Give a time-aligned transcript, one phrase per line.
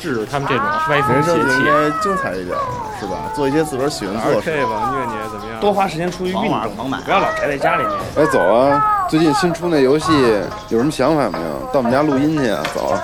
[0.00, 1.48] 制止他们这种歪风人生邪气。
[1.48, 2.56] 就应该精彩一点，
[3.00, 3.30] 是吧？
[3.34, 4.50] 做一些自个儿喜欢做的事。
[4.50, 5.60] 2K 吧，虐你怎么样？
[5.60, 7.92] 多花时间出去运动，狂买不要老宅在家里面。
[8.16, 9.06] 哎，走啊！
[9.08, 10.12] 最近新出那游戏
[10.68, 11.70] 有什么想法没有？
[11.72, 12.62] 到我们家录音去啊！
[12.74, 13.00] 走啊。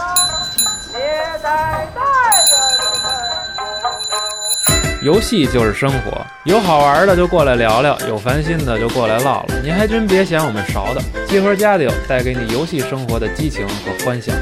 [5.03, 9.55] 游戏就是生活，有好玩的就过来聊聊，有烦心的就过来唠唠。
[9.61, 14.33] 您还真别嫌我们勺的，集合家里有带给你游戏生活的激情和欢笑。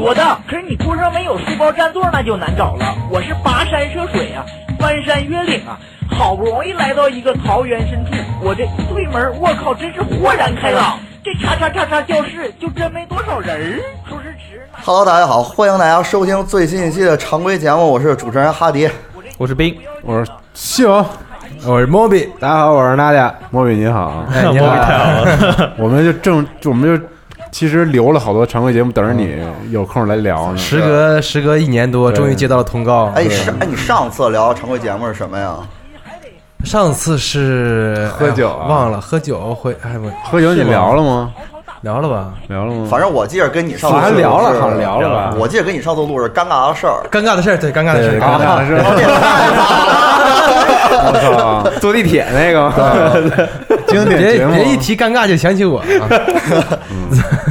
[0.00, 2.86] 多的，可是你桌上没有书包占座那就难找了。
[3.10, 4.42] 我是跋山涉水啊，
[4.78, 10.98] 翻山越岭啊，好不容易来到一个桃源深处，我这一推门，我靠，真是豁然开朗。
[11.22, 14.78] 这叉叉叉叉教室就真没多少人儿，说是迟呢。
[14.82, 18.88] Hello，大家好，欢迎大家收听最新一期的常规节目，我是主持人哈迪。
[19.36, 21.04] 我是冰，我是西王，
[21.66, 23.30] 我是 Moby，大家好，我是娜姐。
[23.50, 27.04] 莫比你好，哎，你好了， 我们就正我们就
[27.52, 29.36] 其实留了好多常规节目等着你
[29.70, 30.56] 有空来聊呢。
[30.56, 33.06] 时隔时隔一年多，终于接到了通告。
[33.14, 35.56] 哎，上哎，你上次聊常规节目是什么呀？
[36.64, 41.32] 上次是喝酒啊哎忘了喝酒会，哎不喝酒你聊了吗？
[41.82, 42.32] 聊了吧？
[42.48, 42.86] 聊了吗？
[42.90, 47.02] 反正我记着跟你上次好像聊了好像聊了吧我记着跟你上次录是尴尬的事儿。
[47.10, 48.80] 尴尬的事儿，对，尴尬的事儿，啊尴尬的事儿。
[51.02, 52.70] 我操，坐地铁那个，
[53.86, 55.86] 经典节目，别别一提尴尬就想起我啊。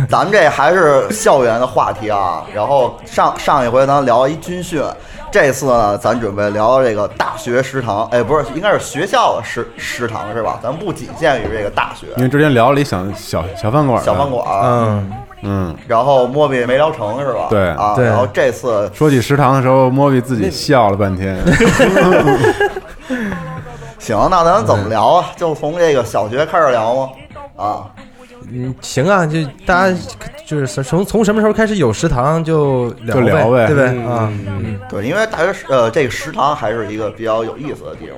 [0.07, 2.43] 咱们这还是校园的话题啊。
[2.53, 4.83] 然后上上一回咱聊一军训，
[5.31, 8.05] 这次呢，咱准备聊这个大学食堂。
[8.07, 10.59] 哎，不是，应该是学校的食食堂是吧？
[10.61, 14.45] 咱不仅限于这个大学因为之前聊了一小小小饭馆，小饭，馆。
[14.63, 15.11] 嗯，
[15.43, 15.75] 嗯。
[15.87, 17.47] 然后莫比没聊成是吧？
[17.49, 17.93] 对啊。
[17.95, 21.37] 对然后这次说起食堂的时候，莫比自己笑了半天。
[23.99, 25.31] 行，那咱怎么聊啊？
[25.35, 27.09] 就从这个小学开始聊吗？
[27.55, 27.85] 啊，
[28.51, 29.95] 嗯，行啊，就大家
[30.49, 38.17] 就是从从什么时候开始有食堂就就聊呗对不对嗯对，因为大学食呃这个食堂还是一个比较有意思的地方，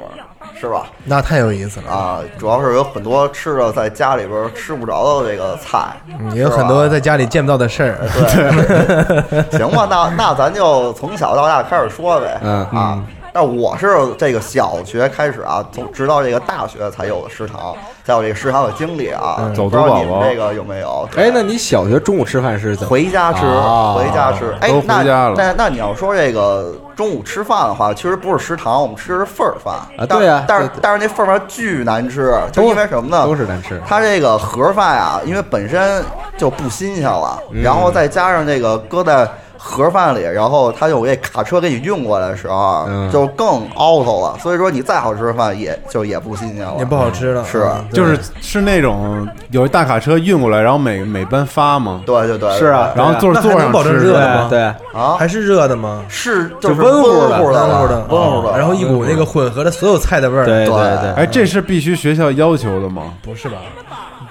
[0.57, 0.85] 是吧？
[1.03, 1.91] 那太有意思了。
[1.91, 5.79] 啊，主要是有很多吃的在家里边吃不着的这个菜，
[6.21, 7.97] 嗯也有很多在家里见不到的事儿。
[9.29, 12.39] 对， 行吧，那那咱就从小到大开始说呗。
[12.41, 13.03] 嗯啊，
[13.33, 19.37] 那我是这个小学开始啊，从直到这个大学才有的食堂，才有这个食堂的经历啊。
[19.39, 21.07] 嗯走不知道读宝宝你们这个有没有？
[21.11, 22.89] 对哎，那你小学中午吃饭是怎么？
[22.89, 24.53] 回家吃，啊回家吃。
[24.59, 25.03] 哎那
[25.35, 33.25] 那那你要说这个中午吃饭的话，其实不是食堂，我们吃的是份儿饭但啊对呀但是但是那份儿饭巨难吃，就因为什么呢？
[33.25, 33.81] 都是难吃。
[33.87, 36.03] 它这个盒饭啊，因为本身
[36.37, 39.27] 就不新鲜了，嗯然后再加上这个搁在
[39.63, 44.35] 盒饭里，然后他有这卡车给你运过来的时候，就更 out 了。
[44.39, 47.69] 所以说你再好吃的饭，也就也不新鲜了，也不好吃了，是。
[47.93, 54.61] 就是是那种有一大卡车运过来，然后每每班发嘛，对对对，是啊然后坐那还座上能保证吃热的吗对，
[54.93, 56.03] 啊，还是热的吗？
[56.09, 60.45] 是就温乎的乎的温乎的，温乎的，然后一股那个混合的所有菜的味儿。
[60.45, 63.13] 对对对，哎，这是必须学校要求的吗？
[63.21, 63.57] 不是吧？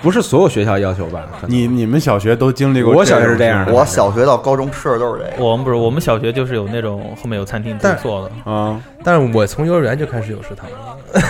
[0.02, 1.20] 不是所有学校要求吧？
[1.46, 2.94] 你你们小学都经历过？
[2.94, 5.44] 我小学是这样的我小学到高中吃的都是这个。
[5.44, 8.50] 我们不是，我们小学就是有那种后面有餐厅自己做的。
[8.50, 11.22] 啊，但是我从幼儿园就开始有食堂了。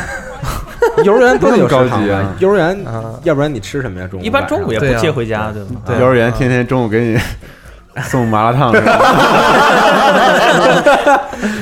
[1.04, 2.34] 幼儿园都有食堂级啊？
[2.38, 4.06] 幼儿园啊，要不然你吃什么呀？
[4.10, 5.70] 中午一般中午也不接回家，对吧？
[5.86, 7.18] 对幼儿园天天中午给你
[8.04, 8.72] 送麻辣烫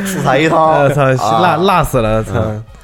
[0.04, 2.22] 四菜一汤， 我操，啊辣辣死了！
[2.22, 2.32] 操，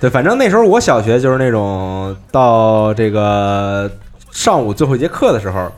[0.00, 3.88] 对，反正那时候我小学就是那种到这个
[4.34, 5.70] 上午最后一节课的时候，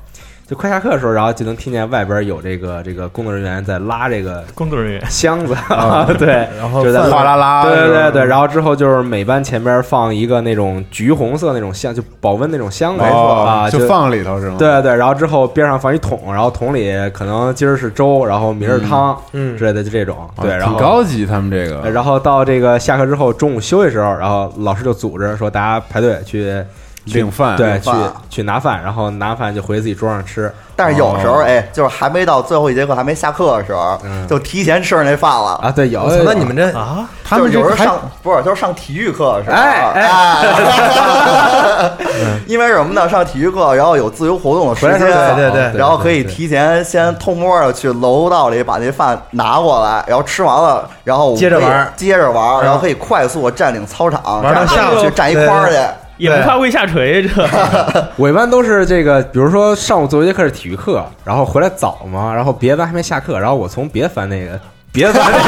[0.48, 5.54] 就快下课的时候，然后就能听见外边有这个这个工作人员在拉这个工作人员箱子，
[6.18, 14.56] 对，然后就在哗啦啦，对对对对，然后之后就是每班前边放一个那种橘红色那种箱，就保温那种箱子哦啊，就放里头是吗？
[14.58, 20.16] 对对，然后之后边上放一桶，然后桶里可能今儿是粥，然后明儿是汤嗯之类的，就这种。
[20.34, 21.90] 啊，对，然后挺后高级，他们这个。
[21.90, 26.64] 然后到这个下课之后，中午休息时候，然后老师就组织说大家排队去
[27.06, 27.90] 领饭，对去
[28.28, 30.52] 去拿饭，然后拿饭就回自己桌上吃。
[30.78, 41.90] 但是有时候哦哎，就是还没到最后一节课，还没下课的时候，嗯就提前吃上那饭了啊，对，有，那你们这啊，他们有时候上不是就是上体育课的时候，哎哎，
[42.46, 43.08] 因为什么呢？
[43.08, 55.76] 上体育课，然后有自由活动的时间，对对对然后可以提前先偷摸的去楼道里把那饭拿过来，然后吃完了，然后接着玩接着玩，然后可以快速地占领操场，玩到下午去站一块儿去。
[56.16, 57.48] 也不怕胃下垂，这
[58.16, 64.58] 我一般都是这个，比如说上午最后一节课是体育课，然后回来早嘛，然后别的班还没下课，然后我从别的班那个
[64.92, 65.38] 别的班那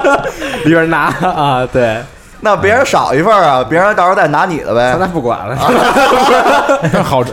[0.00, 0.24] 个
[0.64, 2.00] 里边拿啊，对，
[2.40, 4.96] 那别人少一份啊，别人到时候再拿你的呗。
[4.98, 5.58] 那不管了，
[6.92, 7.32] 但好吃，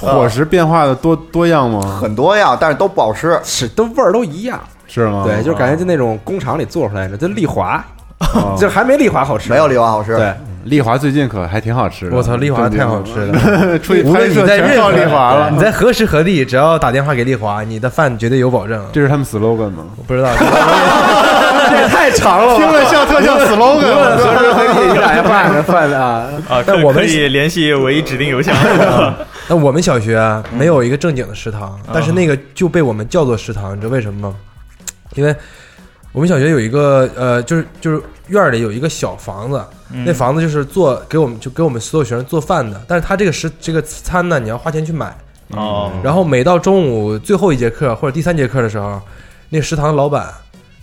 [0.00, 1.98] 伙食变化的多多样吗？
[2.00, 3.40] 很多样，但是都不好吃。
[3.42, 5.22] 是都味儿都一样，是吗？
[5.24, 7.82] 对，就感觉就那种工厂里做出来的，就丽华，
[8.34, 10.14] 哦就还没丽华好吃，没有丽华好吃。
[10.16, 10.34] 对，
[10.64, 12.16] 丽华最近可还挺好吃的。
[12.16, 13.32] 我操，丽华太好吃了！
[13.32, 15.58] 了， 出去无拍摄论你在任全靠丽华何了你。
[15.58, 18.84] 在何时何地，只要打电话给丽华，你的饭绝对有保证。
[18.92, 19.86] 这是他们 slogan 吗？
[19.96, 20.28] 我不知道，
[21.70, 23.80] 这也太长了吧，听着像特像 slogan。
[24.16, 28.54] 何时何地你打电话给饭啊，啊，但我们可可以联系唯一指定邮箱。
[29.48, 34.34] 那我们小学啊没有一个正经的食堂，但是那个就被我们叫做食堂，你知道为什么吗？
[35.14, 35.34] 因为
[36.12, 39.62] 我们小学有一个呃，就是就是院儿里有一个小房子，
[40.04, 45.16] 那房子就是做给我们就给我们所有学生做饭的，但是他这个食这个餐呢，你要花钱去买。
[45.52, 49.00] 哦，然后每到中午最后一节课或者第三节课的时候，
[49.48, 50.28] 那食堂老板，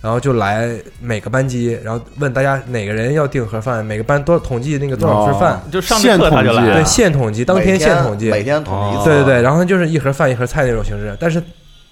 [0.00, 8.98] 然后就来每个班级，然后问大家哪个人要订盒饭，每个班多少统计那个多少份饭，就上着课他就来现统计对，现统计，当天现统计，每天统计。
[8.98, 9.04] 一次。
[9.04, 11.16] 对对对，然后就是一盒饭一盒菜那种形式。
[11.20, 11.40] 但是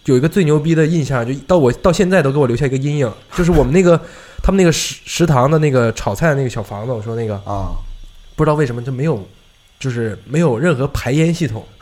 [0.04, 3.98] 有一个最牛逼的印象，就到我到现在都给我留下一个阴影， 就是我们那个
[4.42, 7.72] 他们那个食食堂的那个炒菜的那个小房子，我说那个啊，
[8.36, 9.22] 不知道为什么就没有，
[9.78, 11.64] 就是没有任何排烟系统。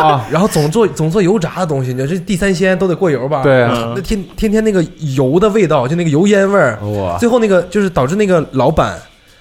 [0.00, 3.42] 啊， 然后总做总做油炸的东西，你说这地三鲜都得过油吧？
[3.42, 3.72] 对啊。
[3.74, 4.82] 嗯那天天天那个
[5.16, 6.78] 油的味道，就那个油烟味儿，
[7.18, 8.98] 最后那个就是导致那个老板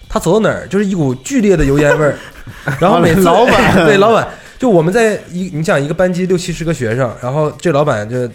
[0.09, 2.17] 他走到哪儿就是一股剧烈的油烟味儿，
[2.79, 3.85] 然后每次老板。
[3.85, 4.27] 对老板，
[4.57, 8.29] 就我们在一你想一个班级六七十个学生，然后这老板就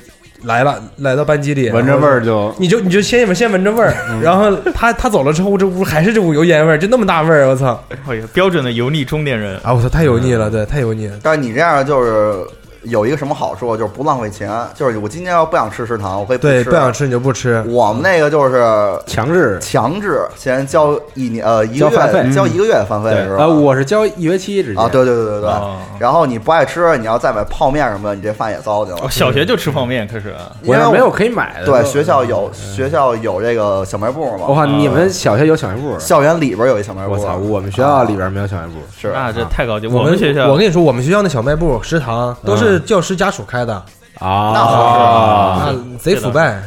[0.45, 7.83] 来了，来到班级里，闻着味儿就你就你就先先闻着味儿，然后他他走了之后，这屋还是这股油烟味儿，就那么大味儿，我操！
[8.07, 9.59] 哎呀，标准的油腻中年人。
[9.63, 11.19] 啊，我操，太油腻了，对，太油腻了。
[11.23, 12.35] 但是你这样就是
[12.83, 14.51] 有一个什么好处，就是不浪费钱。
[14.75, 16.71] 就是我今天要不想吃食堂，我可以对，吃。
[16.71, 17.63] 不想吃你就不吃。
[17.69, 19.59] 我们那个就是强制。
[19.61, 23.45] 强制先交一年呃一个月交一个月的饭费对是，吧？
[23.45, 25.77] 呃，我是交一学期直接啊，对对对对对哦。
[25.99, 29.11] 然后你不爱吃，你要再买泡面什么的，你这饭也糟践了哦，。
[29.11, 30.35] 小学就吃泡面开始。
[30.63, 31.67] 因为我没有可以买的。
[31.67, 35.99] 对学校有学校有这个小卖部嘛，我靠，你们小学有小卖部？
[35.99, 37.13] 校园里边有一小卖部。
[37.13, 38.75] 我操，我们学校里边没有小卖部。
[38.97, 39.87] 是啊这太高级。
[39.87, 43.85] 我们学校，我跟你说，我们学校那小卖部、食堂都是是教师家属开的，
[44.21, 46.61] 啊，那合适啊，贼腐败。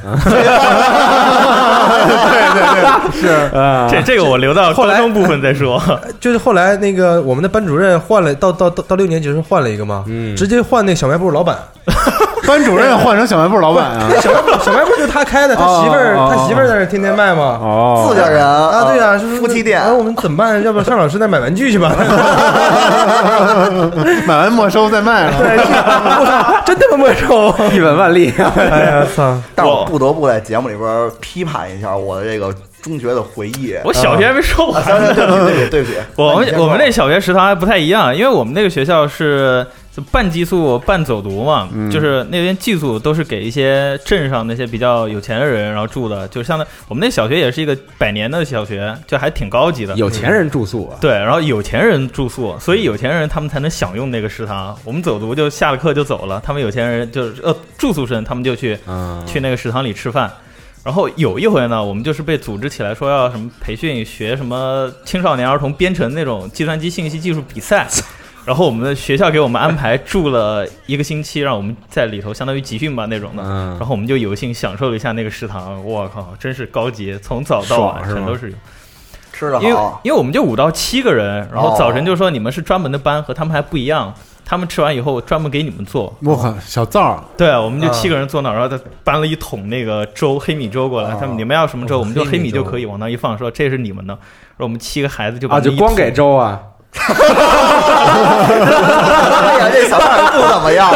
[3.54, 5.82] 啊，这这个我留到后来部分再说。
[6.20, 11.56] 就是后来那个我们的班主任换了，到到到到六年级的时候换了一个嘛，嗯直接换那个小卖部老板。
[12.46, 14.02] 班主任换成小卖部老板啊？
[14.20, 17.58] 小卖部小卖部就是他开的，他媳妇儿他媳妇儿在那儿天天卖嘛。
[17.62, 20.62] 哦，自家人啊，对呀，就是夫妻店我们怎么办？
[20.62, 21.94] 要不要上老师那儿买玩具去吧？
[24.28, 25.32] 买完没收再卖了。
[25.40, 27.43] 我操，真他妈没收！
[27.74, 28.32] 一本万利。
[28.38, 29.38] 哎呀，操！
[29.56, 33.76] 但我不得不在节目里边批判一下我的这个中学的回忆。
[33.84, 34.84] 我小学还没说完。
[34.84, 49.94] 行行，对不起我们我们那小学食堂还不太一样，因为我们那个学校是就半寄宿半走读嘛，嗯就是那边寄宿都是给一些镇上那些比较有钱的人然后住的，就相当我们那小学也是一个百年的小学，就还挺高级的。
[49.96, 54.76] 有钱人住宿啊，对，然后有钱人住宿，所以有钱人他们才能享用那个食堂。
[54.84, 60.32] 我们走读就下了课就走了，他们有钱人就是呃住宿生，他们就去嗯，去那个食堂里吃饭。
[60.84, 67.88] 然后有一回呢，我们就是被组织起来说要什么培训学什么青少年儿童编程那种计算机信息技术比赛。
[68.46, 73.44] 然后我们的学校给我们安排住了一个星期，让我们在里头相当于集训吧那种的。
[73.44, 78.58] 嗯然后我们就有幸享受了一下那个食堂，我靠，真是高级，从早到晚全都是有。
[79.32, 84.14] 吃的因为，因为我们就五到七个人，然后哦早晨就说你们是专门的班，和他们还不一样。
[84.46, 91.12] 他们吃完以后专门给你们做，我靠，小灶儿对，我们就七个人坐那儿，然后他搬了一桶那个粥，黑米粥过来。
[91.14, 94.14] 哦他们你们要什么粥，哦我们就黑黑米就可以往那一放，说这是你们的。
[94.14, 96.62] 然后我们七个孩子就把啊，就光给粥啊，
[96.94, 97.00] 哎
[99.60, 100.92] 呀，这小菜不怎么样，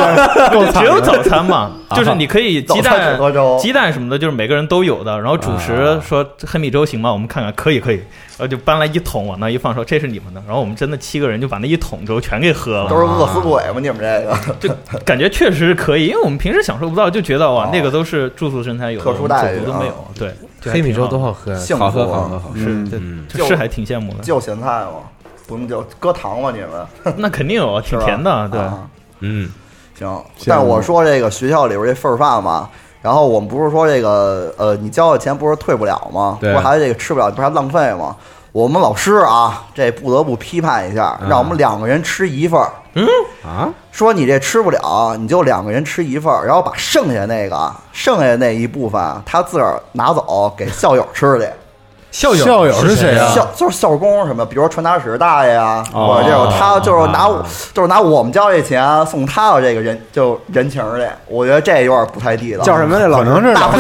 [0.52, 3.18] 就 只有早餐嘛， 就是你可以鸡蛋
[3.60, 5.18] 鸡蛋什么的，就是每个人都有的。
[5.20, 7.12] 然后主食说黑米粥行吗？
[7.12, 8.02] 我们看看，可以可以。
[8.38, 10.40] 然后就搬来一桶往那一放，说这是你们的。
[10.46, 12.90] 然后我们真的七个人就把那一桶粥全给喝了。
[12.90, 13.80] 都是饿死鬼吗？
[13.82, 14.70] 你们这个 就
[15.04, 20.08] 感觉确实是可以，因为我们平时享受不到，就觉得哇哦，那个都是住宿生才有的，特殊待遇都没有。
[20.18, 20.32] 对，
[20.72, 22.52] 黑米粥多好喝好喝好喝好喝。
[22.54, 24.20] 嗯对嗯，这是还挺羡慕的。
[24.24, 24.92] 就咸菜吗？
[25.48, 26.52] 不用叫搁糖吗？
[26.54, 28.60] 你们 那肯定有，挺甜的，对。
[28.60, 28.88] 啊
[29.22, 29.50] 嗯，
[29.98, 32.70] 行，但是我说这个学校里边这份儿饭嘛，
[33.02, 36.38] 然后我们不是说这个呃，你交的钱不是退不了吗？
[36.40, 38.16] 不对是还这个吃不了，不是还浪费吗？
[38.52, 42.72] 我们老师啊，这不得不批判一下，让我们两个人吃一份儿。
[43.44, 51.48] 啊，说你这吃不了，你就两个人吃一份儿，然后把剩下那个剩下那一部分啊他自个儿拿走给校友吃去。
[52.18, 57.46] 校友校友是谁啊校就是校工什么，比如说传达室大爷啊，哦或者这种，他就是拿我
[57.76, 62.64] 就是拿我们交这钱送他的这个人就人情儿去，我觉得这有点不太地道。
[62.64, 63.78] 叫什么这老能是老师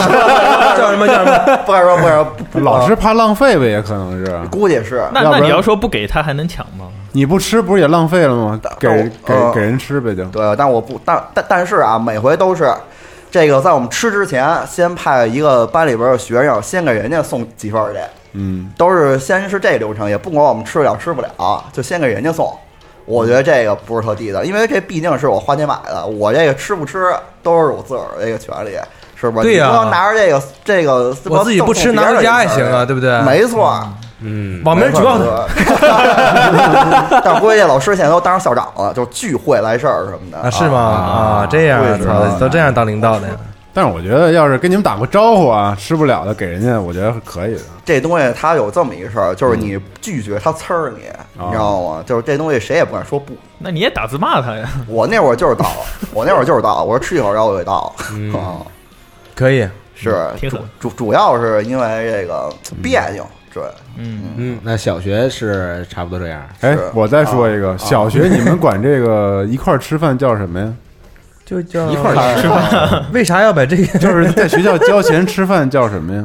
[0.77, 1.57] 叫什么叫什么？
[1.65, 4.39] 不敢说，不敢说，不老师怕浪费呗，也可能是。
[4.51, 5.03] 估计是。
[5.11, 6.85] 那那你要说不给他还能抢吗？
[7.13, 8.59] 你不吃不是也浪费了吗？
[8.79, 8.87] 给
[9.25, 10.23] 给呃给人吃呗就。
[10.25, 12.71] 对，但我不，但但但是啊，每回都是
[13.31, 17.99] 这个，在我们吃之前，先派一个班里边的学生先给人家送几份儿去，
[18.37, 22.55] 嗯，都是先是这流程，也不管我们吃得了吃不了，就先给人家送。
[23.05, 28.77] 我觉得这个不是特地道，因为这毕竟是我花钱买的，我这个吃不吃都是我自个儿这个权利，
[29.15, 29.43] 是不是？
[29.43, 33.19] 对呀你不能拿着这个这个，我自己不吃，拿回家也行啊，对不对？
[33.21, 33.81] 没错。
[34.19, 35.47] 嗯，网名举报他。
[35.75, 37.21] 他。
[37.23, 40.79] 但估计老师现在都当上校长了，就聚会来事儿什么的啊，是吗？
[40.79, 41.81] 啊，这样
[42.39, 43.33] 都这样当领导的呀？
[43.77, 47.61] 但是我觉得要是跟你们打过招呼啊，吃不了的给人家，我觉得是可以的。
[47.85, 51.03] 这东西它有这么一个事儿，就是你拒绝他呲儿你，
[51.39, 52.03] 你知道吗？
[52.03, 53.37] 就是这东西谁也不敢说不。
[53.59, 54.67] 那你也打字骂他呀？
[54.87, 55.67] 我那会儿就是倒，
[56.11, 57.93] 我那会儿就是倒，我说吃一口，然后我就倒。
[58.33, 58.65] 啊，
[59.35, 63.61] 可以，是挺主主主要是因为这个别扭，对，
[63.95, 66.41] 嗯，嗯，那小学是差不多这样。
[66.61, 70.73] 哎，我再说一个，小学你们管这个一块儿吃饭叫什么呀？
[71.47, 73.85] 就叫一块儿吃饭， 为啥要把这个？
[73.99, 76.21] 就是在学校交钱吃饭叫什么呀？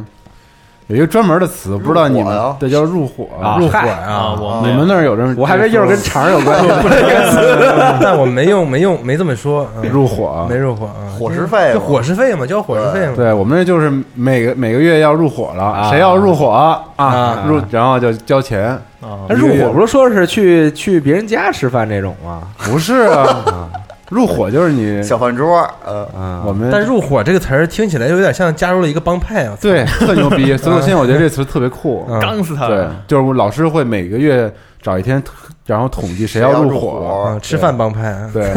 [0.88, 4.36] 有一个专门的词，不知道你们入伙呀对叫入伙啊入伙嗨啊，啊？
[4.38, 5.34] 我你们那儿有这么？
[5.38, 6.68] 我还以为一会儿跟肠有关系。
[6.82, 9.66] 不是这个词，但我没用，没用，没这么说。
[9.80, 11.06] 嗯入伙没入伙啊？
[11.16, 13.12] 伙食费就伙食费嘛，交伙食费嘛。
[13.14, 17.44] 对我们这就是每个每个月要入伙了，啊谁要入伙啊啊？
[17.46, 22.42] 入然后就交钱，啊入伙不是说是去去别人家吃饭这种吗？
[22.58, 23.44] 不是啊？
[24.12, 29.56] 入伙就是你 小饭桌，呃，啊，我们但“入伙”这个词儿听起来有点像加入了一个帮派啊。
[29.60, 32.06] 对 特牛逼，所以我现在我觉得这词特别酷。
[32.08, 32.20] 嗯。
[32.20, 32.68] 刚死他。
[32.68, 35.22] 对，就是老师会每个月找一天，
[35.64, 37.38] 然后统计谁要入伙。
[37.42, 38.30] 吃饭帮派啊。
[38.32, 38.52] 对。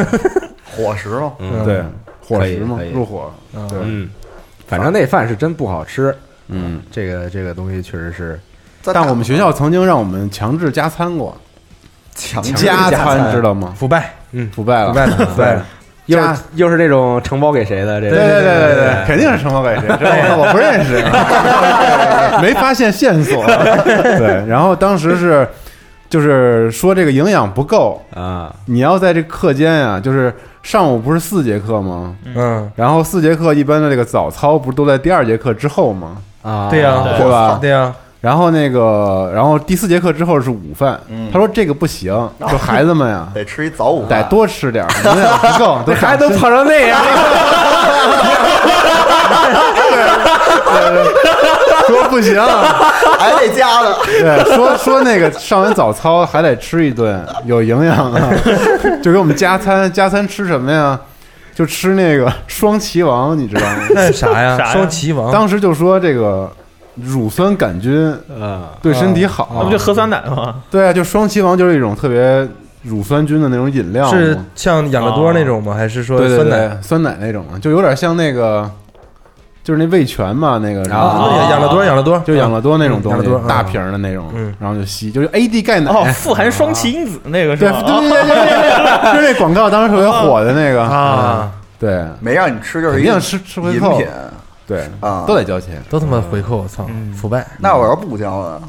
[0.76, 1.64] 伙食嘛，嗯。
[1.64, 1.82] 对，
[2.28, 3.32] 伙食嘛，入伙。
[3.70, 4.10] 对，嗯，
[4.68, 6.14] 反正那饭是真不好吃。
[6.50, 8.40] 嗯，这个这个东西确实是。
[8.84, 11.36] 但我们学校曾经让我们强制加餐过，
[12.14, 13.32] 强加餐。
[13.32, 13.74] 知道吗？
[13.76, 15.66] 腐败，嗯腐败了，腐败了，腐败了。
[16.06, 18.00] 又是又是那种承包给谁的？
[18.00, 19.88] 这对对对对对，肯定是承包给谁？
[20.00, 21.02] 这我我不认识，
[22.44, 23.44] 没发现线索。
[23.48, 25.48] 对，然后当时是
[26.08, 32.16] 就是说这个营养不够，啊，你要在这课间呀，就是上午不是四节课吗？
[32.36, 36.18] 嗯，然后四节课一般的这个早操不是都在第二节课之后吗？
[36.44, 37.92] 啊，对呀，对吧对呀，
[38.26, 41.00] 然后那个，然后第四节课之后是午饭。
[41.10, 47.00] 嗯他说这个不行，说孩子们呀， 得吃一早午得，多吃点儿，营养不够，都孩子都胖成那样，
[51.86, 52.42] 说不行，
[53.20, 53.96] 还得加的。
[54.06, 58.20] 对，说说那个上完早操还得吃一顿，有营养的，
[59.04, 61.00] 就给我们加餐，加餐吃什么呀？
[61.54, 63.76] 就吃那个双岐王，你知道吗？
[63.94, 64.58] 那是啥呀？
[64.72, 65.32] 双岐王。
[65.32, 66.52] 当时就说这个
[66.96, 67.94] 乳酸杆菌
[68.30, 70.56] 嗯，对身体好，那不就喝酸奶吗？
[70.72, 72.48] 对啊，就双歧王就是一种特别
[72.84, 75.74] 乳酸菌的那种饮料，是像养乐多那种吗？
[75.74, 76.78] 还是说酸奶？
[76.82, 78.70] 酸奶那种，就有点像那个，
[79.64, 87.82] 就是那味全嘛，那个然后，养乐多，养乐多，就养乐多那种东西大瓶儿的那种嗯，然后就吸，就是 AD 钙奶，哦，富含双歧因子那个是对吧？
[87.82, 94.08] 对对对对对，就是那广告当时特别火的那个，啊，对，没让你吃，就是一肯定吃吃回扣饮品，
[94.68, 94.88] 对。
[95.00, 95.26] 啊。
[95.28, 97.46] 都得交钱，都他妈回扣，我操，腐败。
[97.60, 98.62] 那我要不交呢？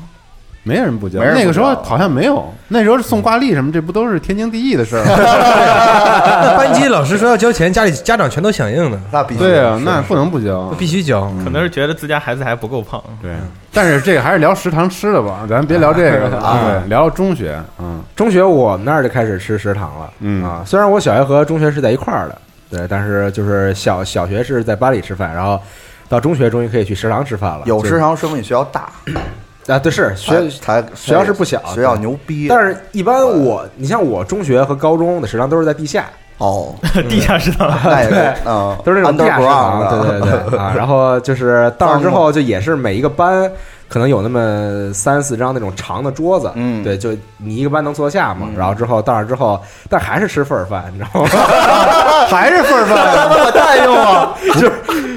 [0.63, 5.13] 没人不交，那个时候好像没有，那时候送挂历什么，这不都是天经地义的事儿吗？
[6.43, 11.33] 那 班级老师说要交钱，家里家长全都响应的，那必须对啊，那不能不交，必须交。
[11.45, 13.01] 可能是觉得自家孩子还不够胖。
[13.23, 13.37] 对，
[13.73, 16.29] 但是这个还是聊食堂吃的吧，咱别聊这个。
[16.31, 16.59] 了， 啊。
[16.65, 18.03] 对，聊中学，嗯。
[18.17, 20.11] 中学我们那儿就开始吃食堂了。
[20.19, 20.45] 嗯。
[20.45, 22.39] 啊，虽然我小学和中学是在一块儿的，
[22.69, 25.61] 对，但是就是小小学是在班里吃饭，然后
[26.09, 27.63] 到中学终于可以去食堂吃饭了。
[27.65, 28.89] 有食堂说明你学校大，
[29.67, 32.47] 啊，对，是学才才学校是不小学校牛逼。
[32.49, 36.05] 但是，一般我，你像我中学和高中的食堂都是在地下，
[36.39, 36.75] 哦，
[37.09, 40.73] 地下食堂，对嗯，都是那种地下食堂，对对对 啊。
[40.77, 43.51] 然后就是到那之后，就也是每一个班
[43.89, 48.49] 可能有那么三四张那种长的桌子，嗯对，就你一个班能坐下嘛。
[48.57, 49.61] 然后之后到那之后，
[49.91, 51.29] 但还是吃份儿饭，你知道吗？
[52.31, 54.71] 还是份儿饭，我太用了，就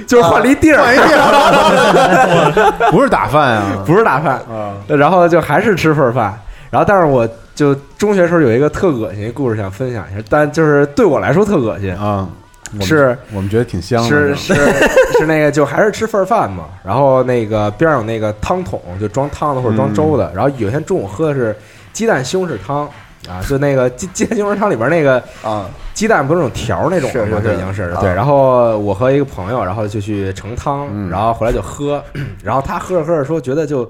[0.10, 4.42] 就是换了一地儿，换一地儿， 不是打饭啊，不是打饭，
[4.88, 6.36] 然后就还是吃份儿饭。
[6.72, 12.28] 然后，但是我就中学时候有一个特恶心的故事想分享一下，但就是对我来说特恶心，啊，
[12.80, 14.54] 我是我们觉得挺香的，是是
[15.20, 16.64] 是那个，就还是吃份儿饭嘛。
[16.84, 20.32] 然后那个边上有那个汤桶，就装汤的或者装粥的。
[20.34, 21.56] 然后有一天中午喝的是
[21.94, 22.90] 鸡蛋西红柿汤
[23.30, 27.40] 啊，就那个鸡鸡蛋西红柿汤里边那个啊，鸡蛋不是那种条儿那种吗？
[27.44, 28.12] 就已经是啊对。
[28.12, 32.04] 然后我和一个朋友，然后就去盛汤，嗯然后回来就喝，
[32.44, 33.90] 然后他喝着喝着说觉得就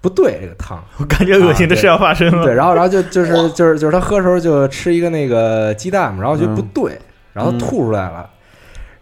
[0.00, 2.44] 不对这个汤，我感觉恶心的事要发生了。
[2.44, 6.98] 对，然后然后就就是就是就是他喝的时候就吃一个那个鸡蛋嘛，然后觉得不对，
[7.32, 8.28] 然后吐出来了，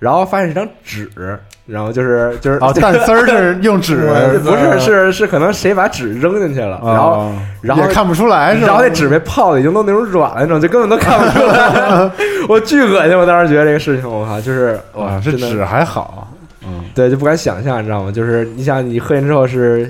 [0.00, 1.08] 然后发现是张纸，
[1.66, 4.10] 然后就是就是哦， 蛋丝儿是用纸，
[4.42, 8.66] 不是是是可能谁把纸扔进去了，然后哦然后也看不出来是吧？
[8.66, 12.10] 然后那纸被泡的已经都那种软了那种，就根本都看不出来，
[12.48, 13.16] 我巨恶心！
[13.16, 16.28] 我当时觉得这个事情，我靠，就是哇，啊，这纸还好，
[16.66, 18.10] 嗯，对就不敢想象，你知道吗？
[18.10, 19.86] 就是你想你喝进之后是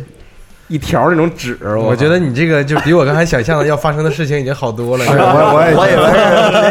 [0.71, 5.05] 一条那种纸，我觉得你这个就比我刚才想象的要发生的事情已经好多了。
[5.11, 6.07] 是我我也我以为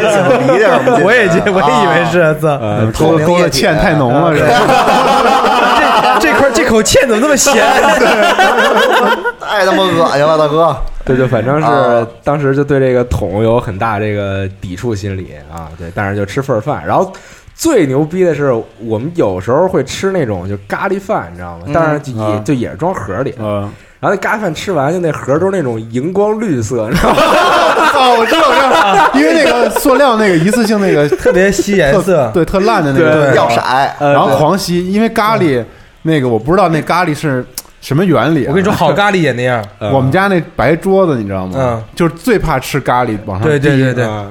[0.00, 6.18] 是谁擤鼻涕什么的我也觉我也以为是，操，呃勾勾的芡太浓了，是吧？
[6.18, 7.54] 这这块这口芡怎么那么咸？
[9.38, 10.74] 太他妈恶心了，大哥！
[11.04, 17.12] 对，就反正是啊当时就对这个桶有很大这个抵触心理啊，对，但是就吃份儿饭，然后。
[17.52, 18.50] 最牛逼的是，
[18.86, 21.64] 我们有时候会吃那种就咖喱饭，你知道吗？
[21.66, 27.16] 嗯但是就也、啊就也是装盒里，嗯，然后那咖喱饭吃完，就那盒都是那种荧光绿色，你知道吗？
[27.94, 33.60] 哦，我知道，我知道，因为那个塑料那个一次性那个特别吸颜色，对，特烂的那对个，要色，
[33.98, 35.62] 呃然后对狂吸，因为咖喱
[36.02, 37.44] 那个我不知道那咖喱是
[37.80, 38.48] 什么原理啊。
[38.48, 39.64] 我跟你说，好咖喱也那样。
[39.78, 41.84] 呃 我们家那白桌子你知道吗嗯？
[41.94, 44.30] 就是最怕吃咖喱往上滴，对对对对啊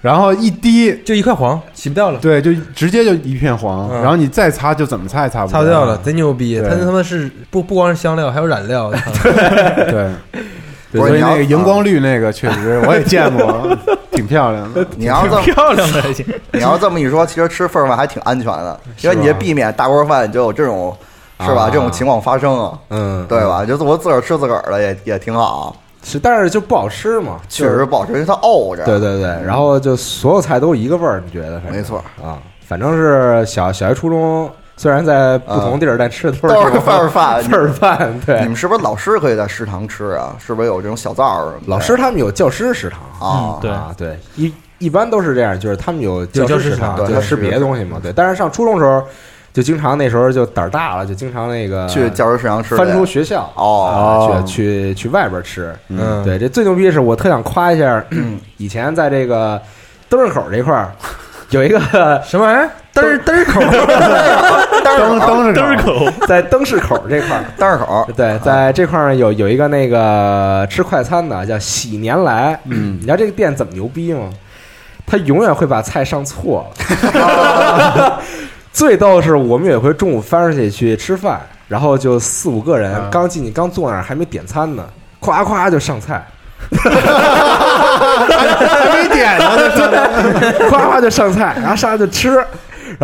[0.00, 6.60] 然后一滴，就一块黄，洗不掉了，对，就直接就一片黄，嗯然后你再擦就怎么擦也擦不掉擦不掉了，贼牛逼！
[6.60, 8.92] 对它他妈是不不光是香料，还有染料。
[8.92, 9.30] 操
[9.90, 10.10] 对，
[10.92, 13.74] 所以那个荧光绿那个确实我也见过，
[14.12, 14.86] 挺漂亮的。
[14.96, 16.02] 你要这么漂亮的。
[16.52, 20.94] 你要这么一说，其实吃份儿饭还挺安全的，因为你避免大锅饭就有这种
[21.40, 23.64] 是吧啊这种情况发生啊，嗯，对吧？
[23.64, 28.84] 就我自个儿吃自个儿的也也挺好，是，但是就不好吃嘛，确实不好吃，因为它沤着。
[28.84, 31.58] 对对对，然后就所有菜都一个味儿，你觉得？
[31.60, 38.20] 反正没错啊，反正是小小学、初中，虽然在不同地儿，但吃的都是都是这种份儿饭 份儿饭。
[38.24, 40.36] 对你，们是不是老师可以在食堂吃啊？
[40.38, 41.66] 是不是有这种小灶儿什么的？
[41.68, 47.98] 老师他们有教师食堂啊，对啊，对，一一般都是这样，就是他们有教教师食堂，对就吃别的东西嘛。
[48.02, 49.02] 对，但是上初中时候，
[49.54, 54.28] 就经常那时候就胆儿大了，就经常那个去教师食堂吃翻出学校哦。
[54.34, 54.52] 啊，去
[54.92, 55.72] 去去外边吃。
[55.88, 58.04] 嗯，对，这最牛逼的是，我特想夸一下，
[58.58, 59.60] 以前在这个
[60.08, 60.92] 灯市口这块儿
[61.50, 61.78] 有一个
[62.26, 62.68] 什么玩意儿？
[62.92, 63.60] 灯灯口，
[64.84, 68.08] 灯灯是灯儿口，在灯市口这块儿，单儿口。
[68.16, 74.30] 对，在这块儿有有一个那个吃快餐的叫喜年来，嗯，你知道这个店怎么牛逼吗？
[75.06, 76.66] 他永远会把菜上错。
[77.12, 78.20] 了。
[78.74, 84.84] 最逗的是，我们有一回中午翻出去去吃饭，然后就四五个人刚进去，刚坐那儿还没点餐呢，
[85.20, 86.26] 咵咵就上菜，
[88.74, 89.86] 还没点呢，这
[90.68, 92.44] 咵咵就上菜，然后上来就吃，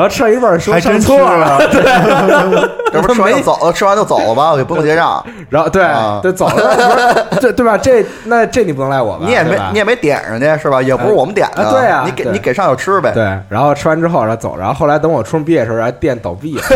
[0.01, 1.59] 然后吃到一半说还真上错了，
[2.91, 7.77] 这不吃完就走了，吃完就走了吧，也不用结账，然后对啊对走了，不是这对吧？
[7.77, 9.27] 这那这你不能赖我吧？
[9.27, 10.81] 你也没你也没点上去是吧？
[10.81, 13.13] 也不是我们点的，啊对啊你给你给上就吃呗。
[13.13, 16.63] 对，然后吃完之后，然后走，然后后来等我初中毕业的时候，然后店倒闭了。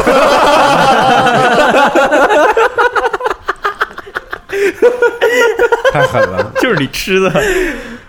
[5.95, 6.53] 太狠了。
[6.61, 7.33] 就是你吃的。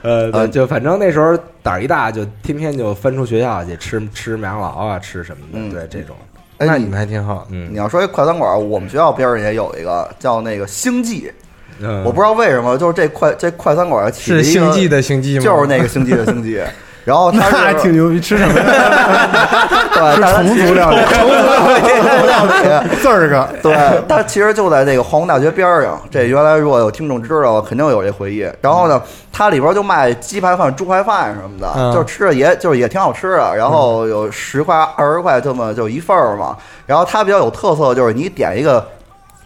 [0.05, 6.15] 呃，对就反正那时候胆儿一大，就天天就翻出学校去吃吃麦当劳啊，吃什么的，嗯对这种，
[6.59, 7.47] 哎，那你们还挺好。
[7.49, 11.31] 嗯你要说一快餐馆，我们学校边上也有一个叫那个星际，
[11.79, 15.43] 嗯，我不知道为什么，就是这快这快餐馆起了一个是星际的星际吗？
[15.43, 16.61] 就是那个星际的星际。
[17.05, 18.65] 然后那它还是挺牛逼，吃什么呀？
[19.93, 22.49] 对，但是它重其实组料理，重组料理。
[22.99, 23.47] 字儿个。
[23.61, 26.01] 对，它其实就在这个黄洪大学边儿上。
[26.09, 28.49] 这原来如果有听众知道，肯定有这回忆。
[28.59, 28.99] 然后呢，
[29.31, 33.55] 它里边就卖鸡排饭、猪排饭什么的，嗯就是吃着也就是也挺好吃的。
[33.55, 36.57] 然后有十块、二十块这么就一份儿嘛。
[36.87, 38.83] 然后它比较有特色，就是你点一个。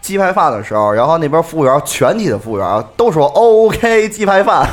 [0.01, 4.67] 鸡排饭的时候，然后那边服务员全体的服务员都说 OK 鸡排饭，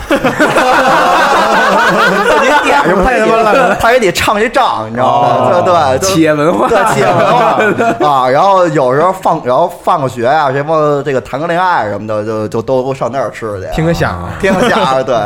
[2.41, 3.31] 你点什么他给你
[3.81, 5.63] 他给你唱一仗，你知道吗？
[5.63, 8.09] 对对，就企业文化，对企业文化。
[8.09, 14.31] 啊，然后有时候放，然后放个学啊，什么这个谈个恋爱什么的，就就都上那儿吃去，听个响啊！
[14.41, 15.17] 听个响，对，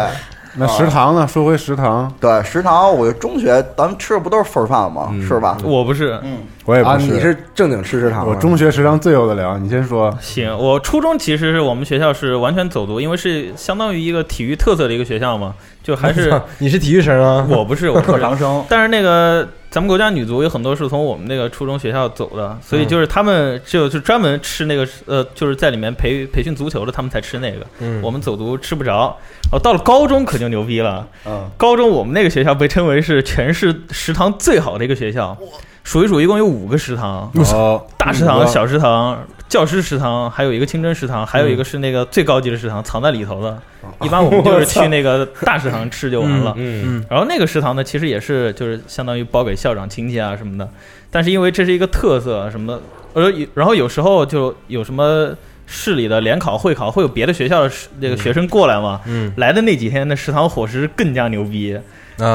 [0.55, 1.27] 那食堂呢？
[1.27, 5.13] 说回食堂，对，食堂，我中学咱们吃的不都是份儿饭吗？
[5.27, 5.57] 是吧？
[5.63, 10.13] 我不是，嗯，啊，我也不是你是正经吃食堂啊，我中学食堂最有的聊，你先说。
[10.21, 17.47] 行，我初中其实是我们学校是完全走读，因为是相当于一个体育特色的一个学校嘛，就还是 你是体育生啊？
[17.49, 27.65] 我不是，我不是 特长生，但是那个咱们国家女足有很多是从我们那个初中学校走的，所以就是他们只有就专门吃那个呃，就是在里面培培训足球的，他们才吃那个。
[27.79, 29.17] 嗯我们走读吃不着。
[29.53, 31.07] 哦，到了高中可就牛逼了。
[31.25, 35.39] 嗯，高中我们那个学校被称为是全市食堂最好的一个学校，
[35.85, 43.61] 数一数一共有五个食堂，哦，大食堂、小食堂、教师食堂，还有一个清真食堂，还有一个是那个最高级的食堂，藏在里头的。
[44.01, 46.55] 一般我们就是去那个大食堂吃就完了。
[46.57, 50.67] 嗯然后那个食堂呢，其实也是就是相当于包给校长亲戚啊什么的，
[51.11, 52.81] 但是因为这是一个特色什么，
[53.13, 55.35] 呃，然后有时候就有什么
[55.67, 59.01] 市里的联考、会考，会有别的学校的那个学生过来嘛。
[59.07, 61.77] 嗯来的那几天，那食堂伙食更加牛逼。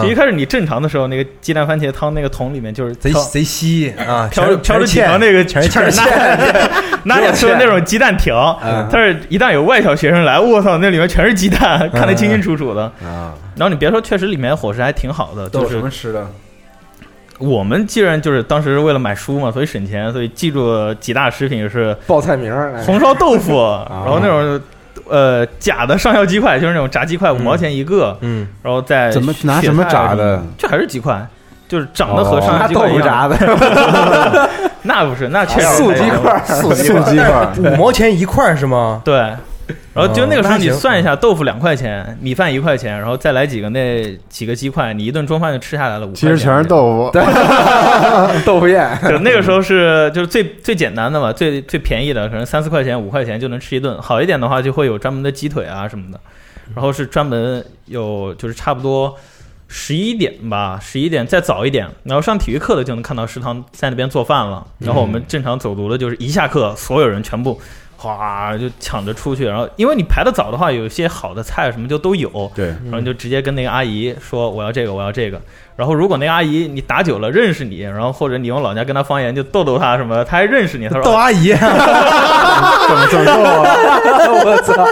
[0.07, 6.01] 一开始你正常的时候，那个鸡蛋番茄汤那个桶里面就是贼贼稀啊，飘着全是挑着几条那个全是全是
[7.03, 8.87] 拿点说那种鸡蛋条，嗯。
[8.91, 12.83] 但是一旦有外校学生来，我操，那里面全是鸡蛋，看得清清楚楚的。
[13.03, 16.27] 啊，然后你别说，确实里面伙食还挺好的，都是什就是么吃的？
[17.37, 22.49] 我们既然就是当时为了买书嘛，所以省钱，所以记住几大食品是报菜名
[22.85, 23.51] 红烧豆腐，
[23.91, 24.61] 然后那种
[25.09, 30.41] 呃假的上校鸡块，就是那种炸鸡块，五毛钱一个，嗯，然后再怎么拿什么炸的？
[30.57, 31.25] 这还是鸡块，
[31.67, 33.01] 就是长得和上校鸡块一样。
[33.01, 34.49] 腐炸的，
[34.83, 39.01] 那不是，那确实素鸡块儿，素鸡块，五毛钱一块是吗？
[39.03, 39.33] 对，
[39.95, 46.15] 然后就那个时候你算一下，豆腐两块钱，米饭一块钱，然后再来几个那几个鸡块，你一顿中饭就吃下来了五块。
[46.15, 47.11] 其实全是豆腐。
[48.45, 53.99] 豆腐宴，就那个时候是就是最最简单的嘛，最最便宜的，可能三四块钱、五块钱就能吃一顿。
[54.01, 56.19] 好一点的话，就会有专门的鸡腿啊什么的，
[56.75, 59.15] 然后是专门有就是差不多
[59.67, 64.65] 十一点吧，十一点再早一点，然后上体育课的就能看到食堂在那边做饭了。
[64.77, 67.59] 然后我们正常走读的，就是一下课，所有人全部。
[67.97, 75.41] 哗，就抢着出去，然后因为你排的早的话，有一些好的菜什么就都有，对，然后你就直接跟那个阿姨说我要这个，我要这个。
[75.75, 81.59] 然后如果那个阿姨你打久了认识你，然后或者你用老家跟她方言就逗逗她什么，她还认识你，她说逗阿姨，怎
[82.95, 83.75] 么怎么逗啊？
[84.43, 84.87] 我操！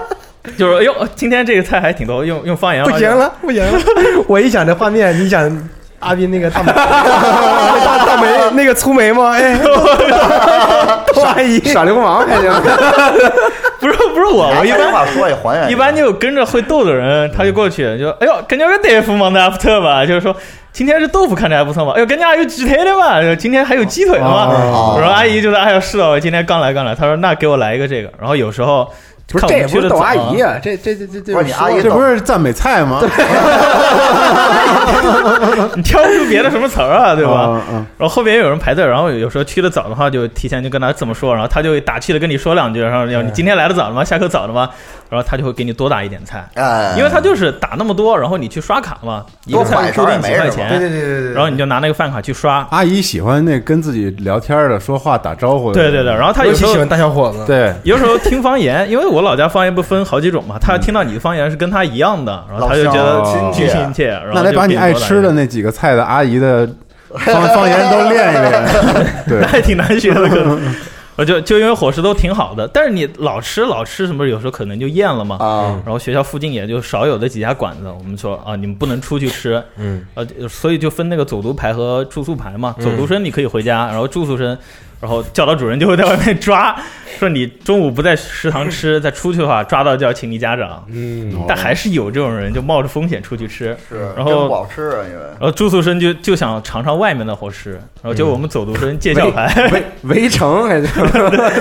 [0.57, 3.79] 就是哎呦，今天这个菜还挺多，用用方言不行了，不行了！
[4.27, 5.69] 我一想这画面，你想
[6.03, 9.55] 阿斌那个大眉， 大大眉那个粗眉毛，哎，
[11.15, 12.51] 傻阿姨，耍流氓还行，
[13.79, 20.05] 不是不是我，我一般话说也还原一般就跟着会逗的人，他就过去就哎呦，跟家个大夫忙的还不错吧？
[20.05, 20.35] 就是说
[20.71, 24.47] 今天是豆腐看着还不错嘛，哎呦，跟家有鸡腿的嘛，今天还有鸡腿的嘛
[24.95, 26.95] 我说阿姨就说哎呀是的，我今天刚来刚来。
[26.95, 28.89] 她说那给我来一个这个，然后有时候
[29.27, 33.01] 不是看我们这也不是逗阿姨啊，这这这这这不是你阿姨这不是赞美菜吗？
[35.75, 37.45] 你挑不出别的什么词儿啊，对吧？
[37.47, 44.03] 嗯嗯，然后后边有人排队，然后有时候去的早的话，就提前就跟他这么说，然后他就会打气的跟你说两句，然后要你今天来的早了吗？
[44.03, 44.69] 下课早了吗？
[45.09, 52.65] 然后他就会给你多打一点菜，哎，因为他就是打那么多，然后你去刷卡嘛，一个菜固定几块点儿也没什么对对钱，对对对，然后你就拿那个饭卡去刷。
[52.71, 55.79] 阿姨喜欢那跟自己聊天的、说话打招呼的。
[55.79, 66.69] 对对对，然后他有时候尤其喜欢大小伙子，对，有时候听方言，因为我老家方言不分好几种嘛，他听到你的方言是跟他一样的，然后他就觉得亲切，然后那得把你爱吃的那几个菜的阿姨的
[67.09, 68.65] 方方言都练一练。
[69.27, 70.61] 对那，还挺难学的，可能。
[71.15, 75.37] 我就就因为伙食都挺好的，但是你老吃老吃什么，有时候可能就厌了嘛。
[75.39, 82.75] 啊，然后学校附近也就少有的几家馆子，我们说啊，你们不能出去吃，嗯，呃，所以就分那个走读排和住宿排嘛。
[82.79, 84.57] 走读生你可以回家，然后住宿生，
[85.03, 86.73] 然后教导主任就会在外面抓，
[87.19, 90.81] 说你中午不在食堂吃， 再出去的话，抓到就要请你家长。
[90.89, 95.21] 嗯，但还是有这种人就冒着风险出去吃，是，然后不好吃啊，因为。
[95.37, 99.69] 然后住宿生就就想尝尝外面的伙食，然后就我们走读生借教牌。
[99.73, 99.83] 围
[100.21, 100.87] 围城还是？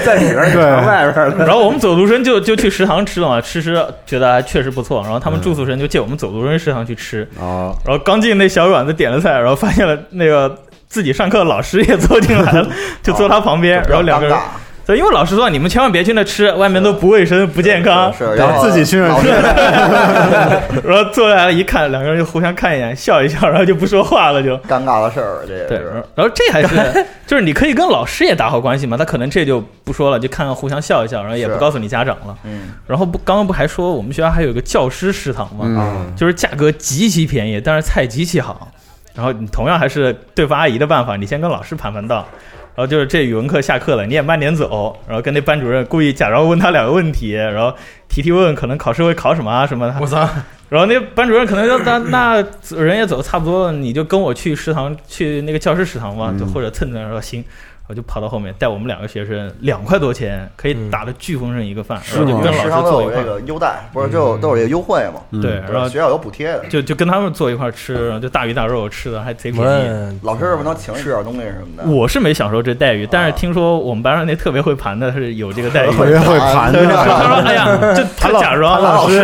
[0.07, 3.75] 在里边儿，对外边然后我们走读生就就去食堂吃了嘛，吃吃
[4.07, 5.03] 觉得还确实不错。
[5.03, 10.57] 然后他们住宿生就借我们走读生食堂去吃，哦，然后刚进那小馆子点了菜，然后发现了那个
[10.93, 12.69] 自己上课的老师也坐进来了，
[13.03, 14.37] 就坐他旁边，然后两个人
[14.85, 18.13] 对，因为老师说你们千万别去那吃，外面都不卫生、不健康。
[18.13, 19.29] 是，然后自己去那吃
[20.85, 24.55] 然后坐下来一看，两个人就互相看一眼，笑一笑， 然后就不说话了，就。
[24.69, 25.79] 尴尬的事儿，这也对，
[26.17, 32.37] 然后这还是就是你可以跟老师也打好关系嘛，他可能这就不说了，就看看互相笑一笑，然后也不告诉你家长了。
[32.45, 35.65] 嗯然后不刚刚不还说我们学校还有一个教师食堂嘛？
[35.65, 38.69] 嗯，就是价格极其便宜，但是菜极其好。
[39.15, 42.27] 然后你同样还是对付阿姨的办法，你先跟老师盘盘道。
[42.75, 47.77] 然后就是这语文课下课了，你也慢点走，然后跟那班主任故意假装问他两个问题，然后
[48.09, 49.95] 提提问问，可能考试会考什么啊什么的。
[50.01, 50.27] 我操，
[50.71, 52.45] 然后那班主任可能就那那
[52.83, 57.45] 人也走的差不多了，你就跟我去食堂去那个教师食堂吧，嗯就或者蹭蹭说行。
[57.93, 65.21] 我就跑到后面带我们两个学生两块多钱可以打的巨丰盛一个饭，是吗然后就跟老师坐一块这个优待，不是就都有这个优惠嘛？
[65.31, 66.65] 嗯对，然后学校有补贴的。
[66.71, 70.19] 就就跟他们坐一块儿吃，然后就大鱼大肉吃的还贼便宜。
[70.23, 71.91] 老师是不是能请你吃点东西什么的？
[71.91, 75.91] 我是没享受这待遇，但是听说我们班上那特别会盘的是有这个待遇。
[75.93, 79.23] 特别会盘他，说：“哎呀，就他 假装潘老师，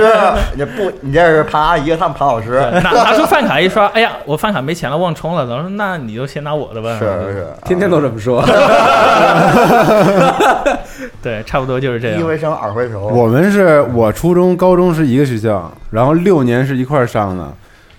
[0.55, 2.61] 你不，你这是盘阿姨，他们盘老师。
[2.83, 5.45] 拿拿出饭卡一刷，哎呀，我饭卡没钱了，忘充了。
[5.45, 6.99] 老师说：那你就先拿我的吧。
[6.99, 8.43] 是是，天天都这么说。
[11.23, 12.21] 对，差不多就是这样。
[12.21, 13.07] 一回生二回熟。
[13.09, 17.53] 我们是我初中、高中是一个学校，然后六年是一块儿上的，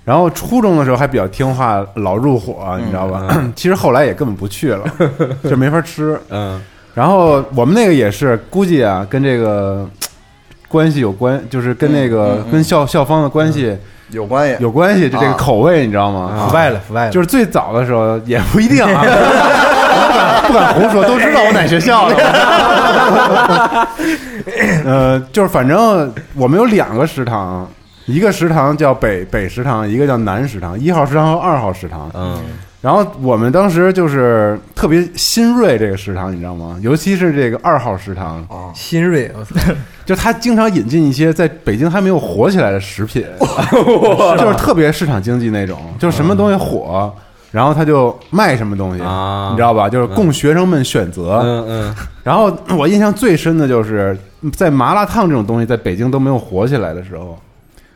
[0.06, 3.28] 然后初中的时候还比较听话，老入伙，你知道吧？
[3.56, 4.84] 其实后来也根本不去了，
[5.50, 6.18] 就没法吃。
[6.30, 6.60] 嗯，
[6.94, 9.88] 然后我们那个也是，估计啊跟这个
[10.68, 13.76] 关系有关，就是跟那个、嗯嗯嗯跟校校方的关系
[14.12, 16.46] 有关系，有关系，就这个啊口味，你知道吗？
[16.48, 19.04] 腐败了，腐败了，就是最早的时候也不一定啊，
[20.50, 23.88] 不敢胡说，都知道我哪学校的。
[24.84, 27.70] 呃，就是反正我们有两个食堂，
[28.08, 32.10] 一个食堂叫北北食堂，一个叫南食堂，一号食堂和二号食堂。
[32.16, 32.40] 嗯，
[32.82, 36.78] 然后我们当时就是特别新锐这个食堂，你知道吗？
[36.82, 39.32] 尤其是这个二号食堂，啊，新锐，
[40.06, 43.24] 就他经常引进一些在北京还没有火起来的食品，
[44.40, 47.14] 就是特别市场经济那种，就是什么东西火，
[47.52, 49.90] 然后他就卖什么东西，啊你知道吧？
[49.90, 51.42] 就是供学生们选择。
[51.44, 54.18] 嗯嗯然后我印象最深的就是
[54.54, 57.38] 在麻辣烫这种东西在北京都没有火起来的时候，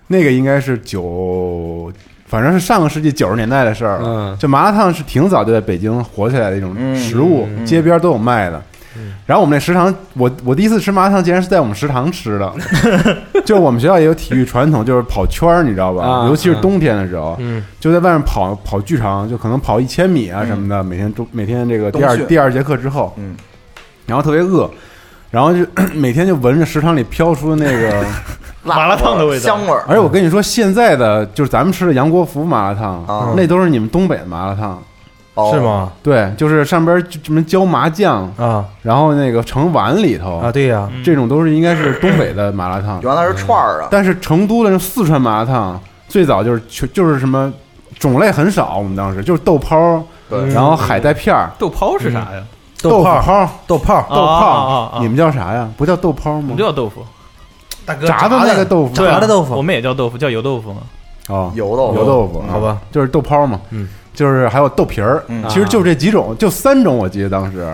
[0.08, 1.92] 那个应该是九，
[2.26, 4.04] 反正是上个世纪九十年代的事儿了。
[4.08, 8.62] 嗯就麻辣烫是挺早就在北京火起来的一种嗯食物，嗯街边都有卖的。
[9.26, 12.54] 然后我们那食堂，我我第一次吃麻辣烫竟然是在我们食堂吃的，
[13.46, 16.04] 就是我们学校也有体育传统，就是跑圈儿，你知道吧？
[16.06, 20.84] 啊尤其是冬天的时候，嗯就在外面跑跑巨长，就可能跑一千米啊什么的。
[20.84, 23.36] 每天中每天这个第二第二节课之后，嗯，
[24.06, 24.70] 然后特别饿，
[25.32, 28.06] 然后就 每天就闻着食堂里飘出的那个，
[28.64, 29.84] 麻辣烫的味道香味儿。
[29.88, 34.82] 而且我跟你说，现在的就是咱们吃的杨国福麻辣烫，啊那都是你们东北的麻辣烫。
[35.36, 35.60] 哦是？
[35.60, 35.92] 吗？
[36.04, 43.00] 对，就是上边就什么椒麻酱，啊然后那个盛碗里头啊，对呀，这种都是应该是东北的麻辣烫。
[43.02, 47.52] 原来是串儿啊，但是成都的那四川麻辣烫最早就是全就是什么
[47.98, 52.44] 种类很少，我们当时就是豆泡，对然后海带片儿、豆泡是啥呀？
[52.82, 55.70] 豆腐泡泡、豆泡，豆啊啊泡啊，啊你们叫啥呀？
[55.78, 56.58] 不叫豆泡吗我们？
[56.58, 57.02] 叫豆腐，
[57.86, 60.82] 大哥炸的那个豆腐炸的豆腐我们也叫豆腐，叫油豆腐嘛。
[61.30, 65.44] 哦，油豆腐油豆腐，好吧，就是豆泡嘛，嗯，就是还有豆皮儿，嗯。
[65.50, 67.68] 其实就这几种，就三种，我记得当时。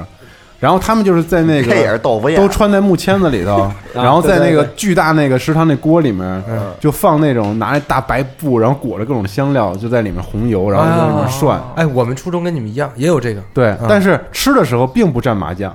[0.59, 6.43] 然后他们就是在那这也是个豆腐宴，都穿在木签子里头， 然后在那个巨大那个食堂那锅里面，
[6.81, 11.61] 就放那种拿一大白布，然后裹着各种香料，就在里面红油，然后在里面涮。
[11.75, 15.73] 哎，我们初中跟你们一样，也有这个，对啊，但是吃的时候并不蘸麻酱，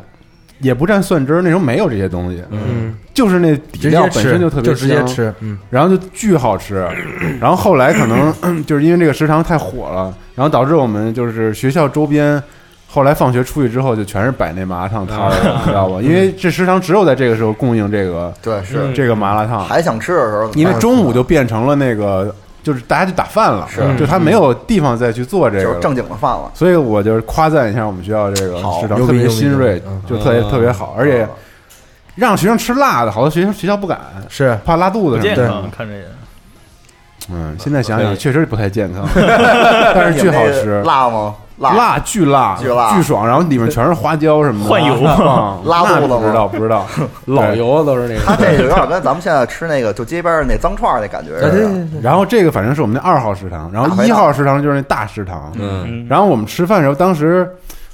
[0.60, 6.86] 也不蘸蒜汁儿，那时候没有这些东西，嗯，就是那底料本身就特别就直接香，吃，嗯，然后就巨好吃。
[7.40, 12.42] 然后后来可能就是因为这个食堂太火了，然后导致我们就是学校周边。
[12.86, 16.00] 后来放学出去之后，就全是摆那麻辣烫摊儿，你知道吧？
[16.00, 18.92] 因为这食堂只有在这个时候供应这个对是。
[18.94, 22.32] 这个麻辣烫，还想吃的时候，因为中午就变成了那个，
[22.64, 23.80] 就是大家就打饭了，是。
[23.96, 26.50] 就他没有地方再去做这个了，就是正经的饭了。
[26.54, 28.80] 所以我就是夸赞一下我们学校这个好。
[28.80, 30.50] 食堂特别新锐就特别嗯。
[30.50, 31.28] 特别好，而且
[32.16, 34.58] 让学生吃辣的，好多学生学校不敢，是。
[34.64, 35.42] 怕拉肚子什么的。
[35.42, 36.02] 健康，看着也。
[37.30, 39.06] 嗯，现在想想确实不太健康，
[39.94, 41.34] 但是巨好吃，辣吗？
[41.58, 41.72] 辣。
[41.74, 42.94] 辣巨辣，巨辣。
[42.94, 44.94] 巨爽，然后里面全是花椒什么的，换油。
[45.06, 46.86] 啊 拉肚子吗不知道不知道，
[47.26, 48.44] 老油都是那个它个。
[48.44, 51.86] 这个有点跟咱们现在吃那个就街边儿那脏串儿那感觉啊，对对似的。
[51.92, 55.84] 对，然后这个反正是我们那二号食堂，然后一号食堂就是那大食堂，嗯。
[55.86, 57.48] 嗯，然后我们吃饭的时候，当时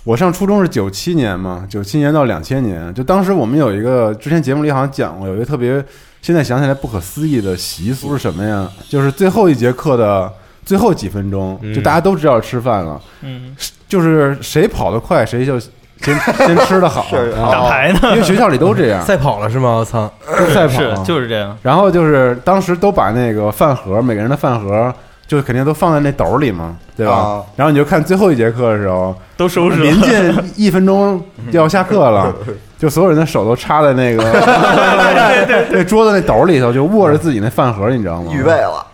[0.04, 5.84] 我上初中是九七年嘛，九七年到两千年，就当时我们有一个之前节目里好像讲过，有一个特别
[6.22, 8.66] 现在想起来不可思议的习俗是什么呀？
[8.88, 10.32] 就是最后一节课的
[10.70, 13.56] 最后几分钟，嗯就大家都知道吃饭了，嗯，
[13.88, 15.58] 就是谁跑得快谁就
[16.00, 19.70] 先先吃的好，是啊打牌呢，因为学校里都这样，赛跑了是吗？
[19.78, 20.08] 我操，
[20.54, 21.58] 赛跑是就是这样。
[21.60, 24.94] 然后就是当时都把那个饭盒，每个人的饭盒。
[25.26, 27.12] 就肯定都放在那斗里嘛，对吧？
[27.14, 29.84] 啊然后你就看最后一节课的时候，都收拾了。
[29.84, 32.34] 临近一分钟 就要下课了，
[32.76, 34.24] 就所有人的手都插在那个
[35.70, 38.32] 那桌子那斗里头，就握着自己那饭盒，你知道吗？
[38.34, 38.84] 预备了，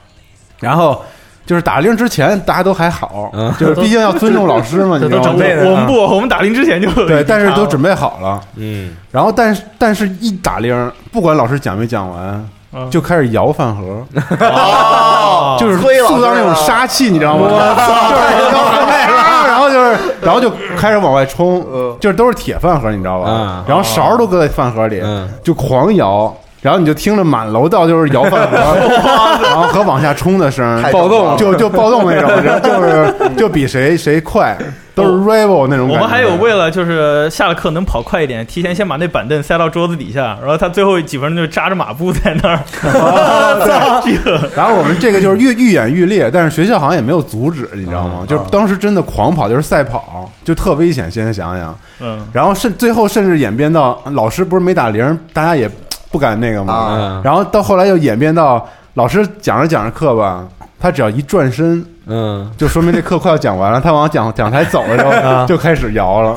[0.60, 1.02] 然后
[1.46, 5.32] 就是打铃之前大家都还好嗯，就是毕竟要尊重老师嘛， 你知道吗？
[5.64, 8.40] 我们不，我们打铃之前就对，但是都准备好了。
[8.56, 12.90] 嗯，然后，但是但是一打铃，不管老师讲没讲完，嗯。
[12.90, 14.04] 就开始摇饭盒，
[14.40, 15.56] 哦。
[15.60, 17.48] 就是塑造那种啊杀气，你知道吗？
[17.48, 21.64] 就是然后就是，然后就开始往外冲，
[22.00, 23.28] 就是都是铁饭盒，你知道吧？
[23.28, 23.64] 嗯？
[23.68, 26.34] 然后勺都搁在饭盒里嗯，就狂摇。
[26.62, 28.56] 然后你就听着满楼道就是摇饭盒，
[29.42, 34.56] 然后和往下冲的声，太暴动就就暴动那种，然后就是就比谁谁快，
[34.94, 35.94] 都是 rival 那种感觉。
[35.94, 42.58] 我们还有为了就是下了课能跑快一点，提前先把那板凳塞到桌子底下，然后他最后几分钟就扎着马步在那儿。
[44.56, 48.24] 然后我们这个就是愈愈演愈烈，但是学校好像也没有阻止，你知道吗？
[48.26, 51.10] 就是当时真的狂跑，就是赛跑，就特危险。
[51.10, 55.70] 现在想想，嗯，然后甚最后甚至演变到老师不是没打铃，大家也
[56.10, 56.74] 不敢那个嘛。
[56.74, 57.20] 啊。
[57.24, 60.46] 然后到后来又演变到老师讲着讲着课吧，
[60.78, 66.34] 他只要一转身，嗯，就说明这课快要讲完了，他往讲讲台走的时候 就开始摇了，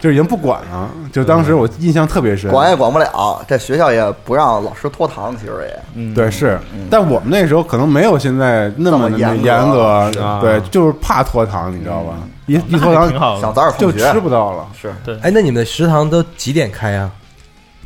[0.00, 0.88] 就已经不管了。
[1.12, 2.50] 就当时我印象特别深。
[2.50, 5.78] 管也管不了，这学校也不让老师拖堂，其实也。
[5.94, 6.14] 嗯。
[6.14, 9.44] 对，是，但我们那时候可能没有现在那么严格。
[9.44, 9.84] 严格。
[10.22, 12.14] 啊，对，就是怕拖堂，你知道吧？
[12.46, 13.10] 一一拖堂。
[13.38, 14.12] 想早点就放学。
[14.12, 14.66] 吃不到了。
[14.80, 14.90] 是。
[15.04, 15.14] 对。
[15.20, 17.10] 哎，那你们的食堂都几点开呀？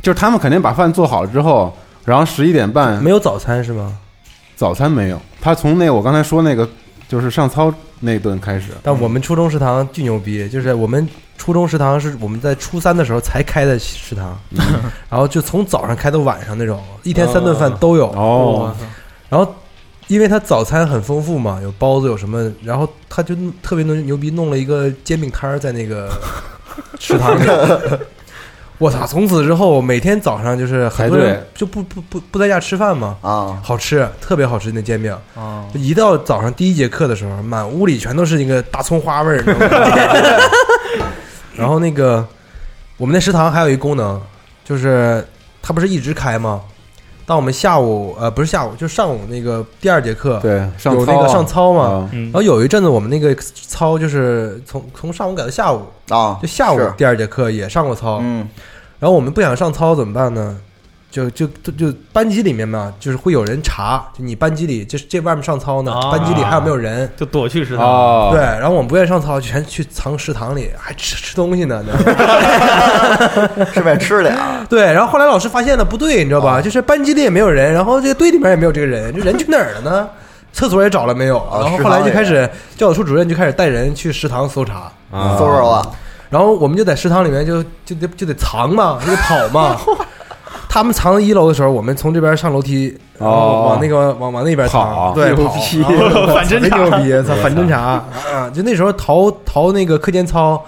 [0.01, 3.97] 就是他们肯定把饭做好了之后，然后十一点半没有早餐是吗？
[4.55, 6.67] 早餐没有，他从那我刚才说那个
[7.07, 11.07] 就是上操那顿开始，但我们初中食堂巨牛逼，就是我们
[11.37, 14.37] 初中食堂是我们在初三的时候才开的食堂，
[15.09, 18.07] 然后就从早上开到晚上那种，一天三顿饭都有。
[18.11, 18.75] 哦，
[19.29, 19.55] 然后
[20.07, 26.09] 因为他早餐很丰富嘛，有包子有什么，然后他就特别牛牛逼，弄了一个煎饼摊儿在那个
[26.99, 27.43] 食堂里。
[28.79, 29.07] 我操！
[29.07, 35.11] 从此之后，每天早上就是很多人就不不不不在家吃饭嘛，啊，好吃，特别好吃那煎饼。
[35.35, 39.43] 啊，一到早上第一节课的时候，满屋里全都是那个大葱花味儿？
[41.55, 42.23] 然后那个
[42.97, 44.21] 我们那食堂还有一功能，
[44.63, 45.25] 就是
[45.61, 46.61] 它不是一直开吗？
[47.27, 52.09] 当我们下午呃不是下午，就上午那个第二节课，对，上操啊有那个上操嘛。
[52.11, 58.19] 然后有一阵子我们那个操就是从从上午改到下午，啊，就下午第二节课也上过操。
[58.21, 58.47] 嗯
[58.99, 60.57] 然后我们不想上操怎么办呢？
[61.09, 67.09] 就就就就班级里面嘛，就是会有人查，就你班级里就是这外面上操呢，啊班级里还有没有人？
[67.15, 67.85] 就躲去食堂。
[67.85, 71.83] 哦，对，然后我们不愿意上操，全去藏食堂里，还吃吃东西呢。
[73.73, 76.61] 顺便吃俩， 对，然后后来老师发现了不对，你知道吧？
[76.61, 80.09] 就是班级里也没有人，然后这个队里面也没有这个人，这人去哪儿了呢？
[80.51, 85.89] 厕所也找了没有，啊然后后来就开始教导处主任就开始带人去食堂搜查，啊搜着了，
[86.29, 89.77] 然后我们就在食堂里面就就得就得藏嘛，就得跑嘛。
[90.69, 95.41] 他们藏在一楼的时候，我们从这边上楼梯，然后往那个往往那边藏，跑对，逼
[96.33, 96.59] 反侦查。
[96.59, 97.79] 贼牛逼，操，反侦查。
[98.33, 98.49] 啊！
[98.53, 100.63] 就那时候逃逃那个课间操，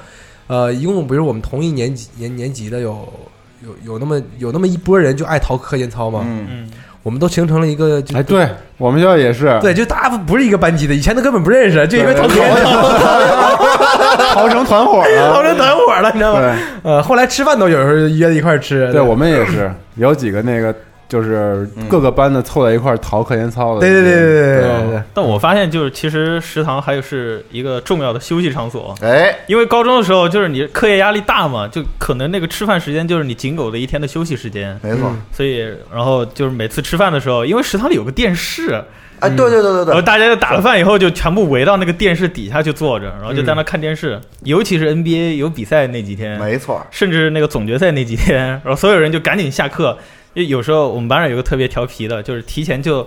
[0.47, 3.07] 呃，一共比如我们同一年级年年级的有
[3.63, 6.69] 有有那么有那么一波人就爱逃课间操嘛，嗯，嗯，
[7.03, 12.33] 我们都形成了一个哎，对我们学校也是，对，就大家不是一个班级的，以前都根本不认识，就因为逃课
[14.33, 20.73] 逃成团伙了逃成团伙了你知道吗呃后来吃饭都有时候约在一块吃对我们也是 有几个那个
[21.07, 25.03] 就是各个班的凑在一块逃课间操的对对对对对对。
[25.11, 29.35] 但我发现就是其实食堂还有是一个重要的休息场所哎。
[29.47, 34.79] 因为高中的时候就是你课业压力大嘛就可能那个吃饭时间就是你仅有的一天的休息时间。
[34.83, 35.11] 没错。
[35.31, 38.79] 所以然后就是每次吃饭的时候因为食堂里有个电视
[39.19, 49.97] 哎，对对对对对，然后大家就打了饭以后就全部围到那个电视底下去坐着，然后就在那看电视，尤其是 NBA 有比赛那几天，没错，甚至那个总决赛那几天， 然后所有人就赶紧下课。
[50.35, 53.05] 因为有时候我们班上有个特别调皮的，就是提前就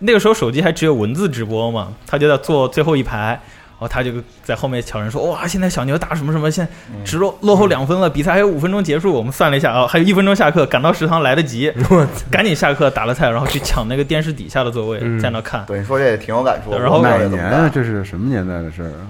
[0.00, 3.40] 那个时候手机还只有文字直播嘛，他就在坐最后一排，
[3.78, 4.10] 然后他就
[4.42, 6.72] 在后面悄声说：“哇，现在小牛打什么什么，现在
[7.04, 11.72] 只落落后两分了，比赛还有五分钟结束。”我们算了一下啊，还有一分钟下课，赶到食堂来得及，
[12.30, 15.64] 赶紧下课打了菜，然后去抢那个电视底下的座位，嗯在那看。
[15.66, 16.76] 对，你说这也挺有感触。
[16.76, 17.70] 然后哪年啊？
[17.72, 19.06] 这是什么年代的事儿啊？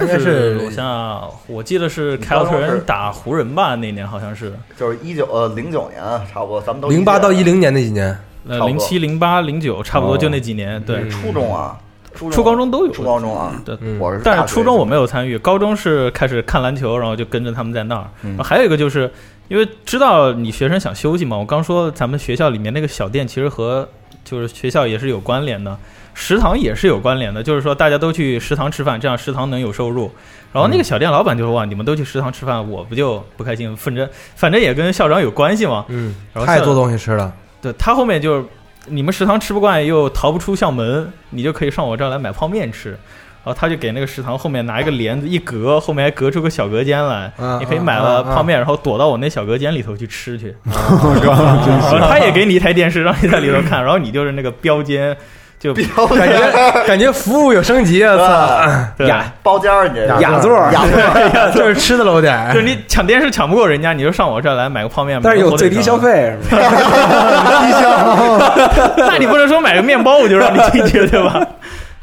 [0.00, 8.16] 应该是我想想，我记得是凯尔特人打湖人吧，那年好像是就是一九呃零九年差不多，咱们都零八到一零零年那几年，
[8.48, 10.82] 呃零七零八零九，差不多就那几年。
[10.84, 11.82] 对，初中啊，初
[12.14, 13.76] 初高中都有初高中啊，对。
[13.80, 18.06] 嗯我是但是初中我没有参与，高中是开始看篮球，然后就跟着他们在那儿。
[18.22, 19.10] 嗯然后还有一个就是
[19.48, 23.88] 因为知道你学生想休息嘛，我刚说咱们学校里面那个小店其实和
[24.24, 25.76] 就是学校也是有关联的，
[26.14, 30.10] 食堂也是有关联的，就是说大家都去食堂吃饭，这样食堂能有收入。
[30.52, 33.74] 然后那个小店老板就说哇，你们都去食堂吃饭，我不就不开心？
[33.76, 35.84] 反正反正也跟校长有关系嘛。
[35.88, 37.32] 嗯，然后校太多东西吃了，
[37.62, 38.44] 对他后面就是
[38.86, 42.96] 你们食堂吃不惯又逃不出校门，你就可以上我这儿来买泡面吃。
[43.44, 50.54] 然后他就给那个食堂后面拿一个帘子一隔，后面还隔出个小隔间来，啊你可以买了泡面，然后躲到我那小隔间里头去吃去。
[52.08, 55.16] 他也给你一台电视，让你在里头看，然后你就是那个标间，
[55.62, 58.16] 就感觉感觉服务有升级啊！
[58.16, 58.60] 操，
[58.98, 59.06] 对。
[59.06, 60.72] 雅包间儿你这雅座儿。
[60.72, 61.52] 雅座儿。
[61.54, 62.62] 就是吃的喽就点是。
[62.62, 65.96] 你抢电视抢不过人家，你就上我这儿来买个泡面，但是有最低消。
[65.96, 66.56] 费 低
[67.80, 68.52] 消？
[68.96, 71.40] 那你不能说买个面包我就让你进去，对吧？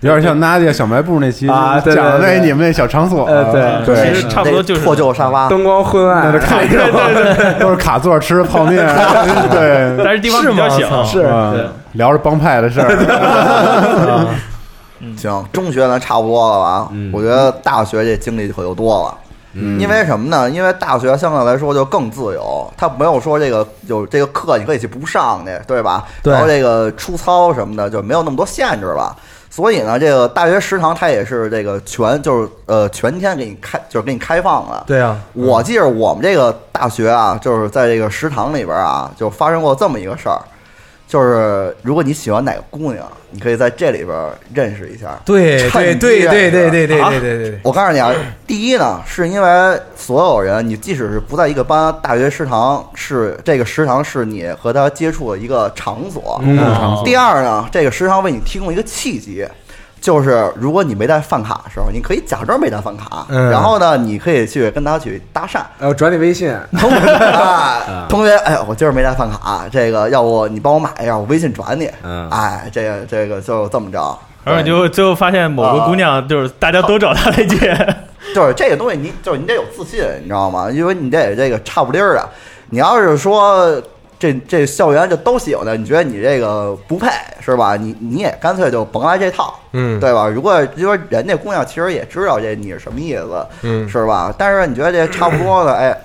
[0.02, 3.62] 有点像 Nadia 小卖部那期啊对对讲的那你们那小场所，呃对。
[3.62, 4.14] 啊其对。
[4.14, 8.78] 实差不多就是破旧沙发，灯光昏暗，对对对 都是卡座吃泡面，
[9.52, 11.28] 对，但是地方比较小，是
[11.94, 14.28] 聊着帮派的事儿，
[15.18, 16.90] 行，中学咱差不多了吧？
[16.92, 19.18] 嗯我觉得大学这经历可就多了。
[19.54, 20.48] 嗯因为什么呢？
[20.48, 26.06] 因为大学相对来说就更自由，他没有说这个有这个课你可以去不上去，对吧？
[26.22, 29.16] 对然后这个出操什么的就没有那么多限制了。
[29.50, 34.84] 所以呢，这个大学食堂它也是这个全就是呃全天给你开，就是给你开放了。
[34.86, 40.40] 对啊，我记着我们这个大学啊，就是在这个食堂里边啊，就发生过这么一个事儿，
[41.10, 44.16] 就是如果你喜欢哪个姑娘，你可以在这里边
[44.54, 45.20] 认识一下。
[45.26, 47.50] 对趁对对机对对对对啊对对对。
[47.50, 48.14] 对，我告诉你啊，
[48.46, 56.40] 第一呢，是因为所有人，你即使是不在一个班，大学食堂是这个食堂是你和他接触的一个场所。
[57.04, 59.44] 第二呢，这个食堂为你提供一个契机，
[60.02, 65.62] 就是如果你没带饭卡的时候，你可以假装没带饭卡，嗯然后呢，你可以去跟他去搭讪。
[65.80, 71.90] 呃，转你微信， 同学，哎同学，哎，我今儿没带饭卡，这个要不你帮我买一下，我微信转你。
[72.04, 74.18] 嗯哎，这个这个就这么着。
[74.46, 77.96] 然后你就最后发现某个姑娘就是大家都找她来借，
[78.34, 80.70] 就是这个东西你，就是你得有自信，你知道吗？
[80.72, 82.28] 因为你得这个差不离儿的。
[82.72, 83.82] 你要是说
[84.20, 87.08] 这这校园就都喜欢的，你觉得你这个不配
[87.40, 87.78] 是吧？
[87.78, 90.28] 你你也干脆就甭来这套，嗯对吧？
[90.28, 94.36] 如果因为人家姑娘其实也知道这你是什么意思，嗯是吧？
[94.38, 95.98] 但是你觉得这差不多的，哎，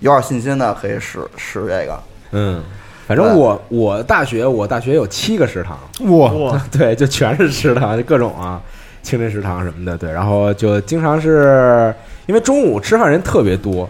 [0.00, 1.98] 有点信心的可以试试这个。
[2.32, 2.62] 嗯，
[3.08, 5.78] 反正我我大学我大学有七个食堂，
[6.18, 8.60] 哇， 对，就全是食堂，就各种啊，
[9.02, 11.94] 清真食堂什么的，对，然后就经常是
[12.26, 13.88] 因为中午吃饭人特别多，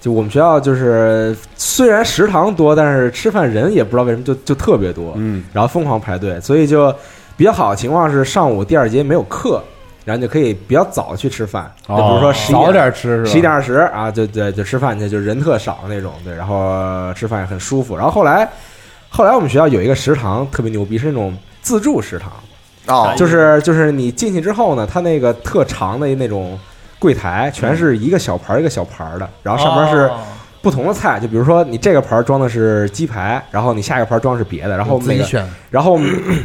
[0.00, 6.94] 就我们学校就是虽然食堂多，但是吃饭人也不知道为什么就就特别多，嗯，然后疯狂排队，所以就
[7.36, 9.60] 比较好的情况是上午第二节没有课，
[10.04, 13.30] 然后就可以比较早去吃饭，就比如说十一早点吃是吧？
[13.30, 17.96] 十一点二十啊，就对，就吃饭去，就人特少那种，对，然后吃饭也很舒服。
[17.96, 18.48] 然后后来，
[19.08, 22.32] 后来我们学校有一个食堂特别牛逼，是那种自助食堂，
[22.86, 26.56] 哦，就是就是你进去之后呢，它那个特长的那种
[27.06, 30.18] 柜台，全是一个小盘儿一个小盘儿的，然后上面是哦。
[30.62, 35.96] 不同的菜，就比如说你这个盘儿装的是鸡排，然后你下一个盘儿装的是别的，然后每个自己选，然后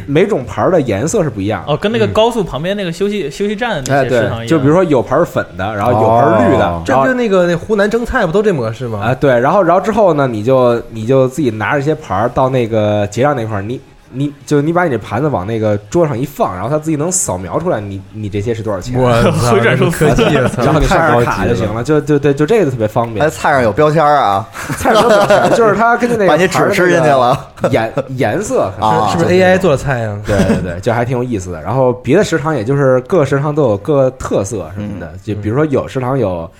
[0.06, 1.72] 每种盘儿的颜色是不一样的。
[1.72, 9.00] 哦，跟那个高速旁边那个休息休息站那哎，对些食堂一，样，就比如说有盘儿粉的，然后有盘儿绿的哦，这然后不就那个那湖南蒸菜不都这模式吗？
[9.00, 13.80] 啊，对，然后然后之后呢，你就你就自己拿着一些盘儿到那个结账那块儿，你
[14.12, 20.22] 你就你把你这盘子往那个桌上一放，然后它自己能扫描出来你你这些是多少钱， 回转寿司科技，
[20.58, 23.30] 然后你刷太高级点卡就行了，就就对，就这个特别方还便。
[23.30, 24.46] 菜上有标签啊，
[24.78, 30.16] 菜上有标签就是它根据那个 把你纸吃进去了颜颜色啊是不是 AI 做的菜呀？
[30.26, 31.60] 对对对，就还挺有意思的。
[31.62, 36.50] 然后别的食堂也就是各个食堂都有各特色什么的，就比如说有食堂有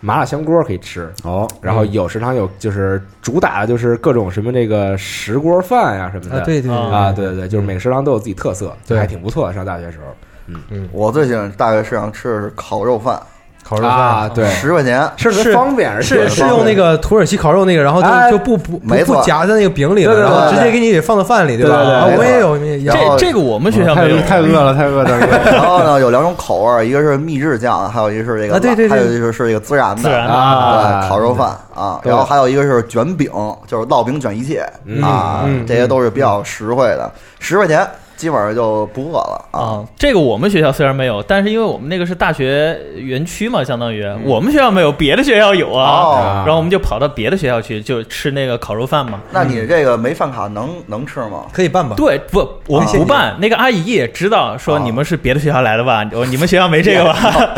[0.00, 6.40] 麻辣香锅可以吃，哦，然后有食堂有就是主打的就是各种什么这个石锅饭呀、什么的。
[6.40, 7.26] 啊，对对啊啊，对。
[7.26, 8.98] 对对，就是每个食堂都有自己特色，就对。
[8.98, 9.52] 还挺不错的。
[9.52, 10.04] 上大学时候。
[10.46, 10.60] 嗯。
[10.70, 10.88] 嗯。
[10.90, 13.20] 我最喜欢大学食堂吃的是烤肉饭，
[13.62, 14.30] 烤肉啊，饭。
[14.34, 15.08] 对，十块钱。
[15.16, 19.16] 是是方便，而且是是用那个土耳其烤肉那个，然后哎就就不不不没错。
[19.16, 21.62] 不夹在那个饼里了，对对对然后直接给你放到饭里，吧？
[21.62, 25.18] 对对对啊没错我也有，这这个我们学校太没有，太饿了，太饿了，
[25.52, 28.88] 然后呢，有两种口味，一个是秘制酱，还有一个是这个，啊对对对。
[28.88, 33.30] 还有一个是这个孜然的孜然的啊对，烤肉饭啊，然后还有一个是卷饼，
[33.66, 37.86] 就是烙饼卷一切嗯啊嗯，这些都是比较实惠的，十块钱
[38.20, 39.60] 基本上就不饿了啊。
[39.60, 45.90] 啊，这个我们学校虽然没有，但是因为我们那个是大学园区嘛，相当于嗯我们学校没有，别的学校有啊。
[46.02, 49.20] 哦，然后我们就跑到别的学校去，就吃那个烤肉饭嘛。
[49.30, 51.46] 那你这个没饭卡能能吃吗？
[51.50, 51.96] 可以办吧？
[51.96, 53.34] 对，不，我们不办。
[53.40, 56.04] 那个阿姨也知道，说哦你们是别的学校来的吧？
[56.12, 57.12] 哦，你们学校没这个吧？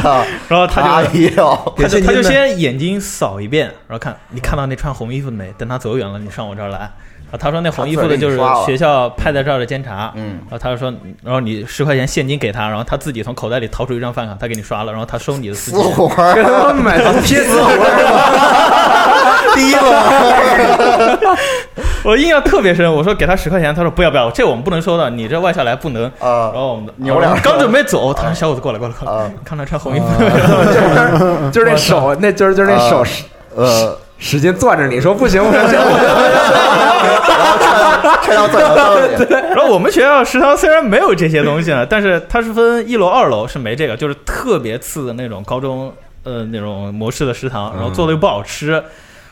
[0.08, 5.52] 啊， 然后他阿就姨哟，他就他就先眼睛扫一遍，然后看你看到那穿红衣服的没？
[5.58, 6.88] 等他走远了，你上我这儿来。
[7.32, 10.12] 啊，他说那红衣服的就是学校派在这儿的监察。
[10.14, 10.92] 嗯然后他就说，
[11.24, 15.82] 然后你十块钱现金给他，然后他自己从口袋里掏出一张饭卡，他给你刷了，然后他收你的司死机。
[15.94, 17.70] 活儿，跟他们买的贴死活。
[19.54, 21.36] 第一个
[22.04, 22.90] 我印象特别深。
[22.92, 26.04] 我说给他十块钱，他说不要不要，这我们不能收的，你这外校来不能。
[26.18, 30.06] 啊然，后我们的扭两刚准备走，他说小伙子过来过来过来，啊看他穿红衣服，
[31.52, 33.22] 就是那手，那就是就是那手使
[33.54, 35.82] 呃，使劲攥着你说不行， 不行，不行，然
[36.92, 38.96] 后揣揣到自己的兜
[39.26, 45.92] 里，然后我们学校食堂虽然没有这些东西呢，但是它是分一楼、二楼是没这个，就是特别次的那种高中
[46.22, 48.82] 呃那种模式的食堂，然后做的又不好吃。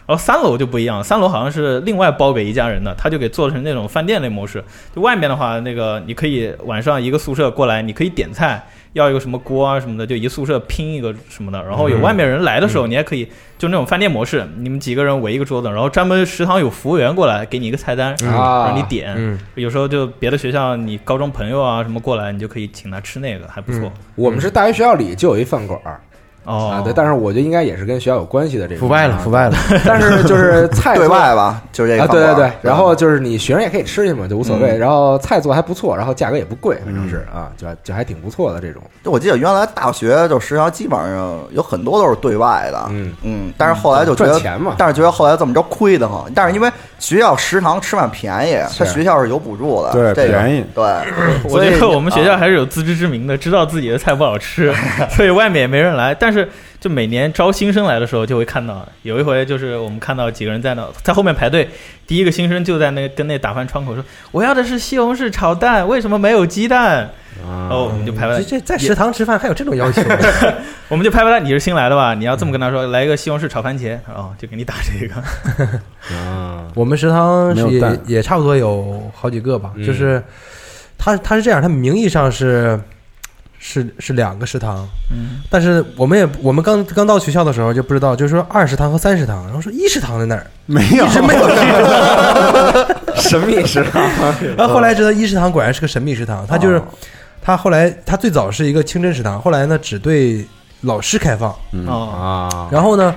[0.07, 4.65] 然后三楼就不一样，三楼好像是另外包给一家人的，他就给做成那种饭店类模式。
[4.93, 8.61] 就外面的话，那个你可以晚上一个宿舍过来，你可以点菜，
[8.93, 11.63] 要一个什么锅啊什么的，就一宿舍拼一个什么的。
[11.65, 19.15] 然后有外面人来的时候，你还可以就那种饭店模式，你们几个人围一个桌子，然后专门食堂有服务员过来给你一个菜单，啊让你点。
[19.17, 23.93] 嗯，有时候就别的学校，你高中朋友啊什么过来，你就可以请他吃那个，还不错。
[24.17, 26.01] 我们是大学学校里就有一饭馆儿
[26.45, 29.57] 哦啊，对，但是我觉得应该也是跟学校有关系的这种腐败了，腐败了。
[29.87, 34.71] 但是就是菜 对外吧，就是这个啊，对对对，然后就是你学生也可以吃去嘛，就无所谓。
[34.73, 38.81] 嗯然后菜做还不错，然后价格也不贵，反正是啊，就就还挺不错的这种。
[39.05, 46.25] 就我记得原来大学就食堂基本上有很多都是对外的，嗯嗯，但是后来就觉得赚钱嘛但是觉得后来这么着亏得慌。
[46.35, 50.85] 但是因为学校食堂吃饭便宜，他学校是有补助的，对这个便宜对，
[51.45, 54.73] 我所以觉得我们学校啊还是有自知之明的，知道自己的菜不好吃，
[55.11, 56.15] 所以外面也没人来。
[56.15, 61.69] 但是就每年招新生来的时候，就会看到有一回就是我们看到几个人在那在后面排队，
[62.07, 67.11] 第一个新生就在那跟那打饭窗口说：“我要的是西红柿炒蛋，为什么没有鸡蛋？”
[67.43, 70.03] 然后我们就拍拍这这在食堂吃饭还有这种要求？
[70.89, 72.13] 我们就拍拍他，你是新来的吧？
[72.13, 75.15] 你要这么跟他说，来一个西红柿炒番茄，哦，就给你打这个。
[76.15, 80.23] 啊，我们食堂是也也差不多有好几个吧，嗯就是
[80.99, 82.79] 他他是这样，他名义上是
[83.63, 94.03] 是是两个食堂，嗯，但是我们也我们刚刚到学校的时候就不知道，就是说二食堂和三食堂，然后说一食堂在哪儿，没有一直没有这个，神秘食堂，
[94.57, 96.85] 然后后来知道一食堂果然是个神秘食堂，它就是哦
[97.43, 100.43] 它后来它最早是一个清真食堂，后来呢只对
[100.81, 101.55] 老师开放，
[101.87, 103.15] 哦，啊，然后呢，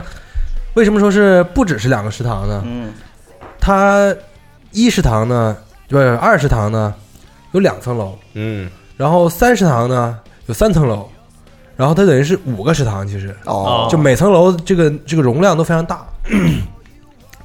[0.73, 2.61] 为什么说是不只是两个食堂呢？
[2.65, 2.91] 嗯？
[3.61, 4.13] 它
[4.71, 5.55] 一食堂呢，
[5.87, 6.93] 不是二食堂呢，
[7.53, 8.69] 有两层楼，嗯。
[8.95, 11.07] 然后三食堂呢有三层楼，
[11.75, 16.05] 然后它等于是五个食堂，其实哦，就每层楼这个这个容量都非常大。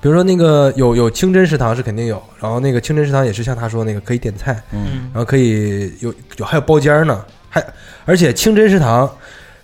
[0.01, 7.61] 比如说那个有有清真食堂是肯定有，然后那个清真食堂也是像他说那个可以点菜，嗯然后可以有有还有包间呢，还
[8.05, 9.11] 而且清真食堂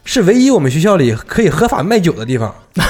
[0.04, 2.82] 是唯一我们学校里可以合法卖酒的地方， 太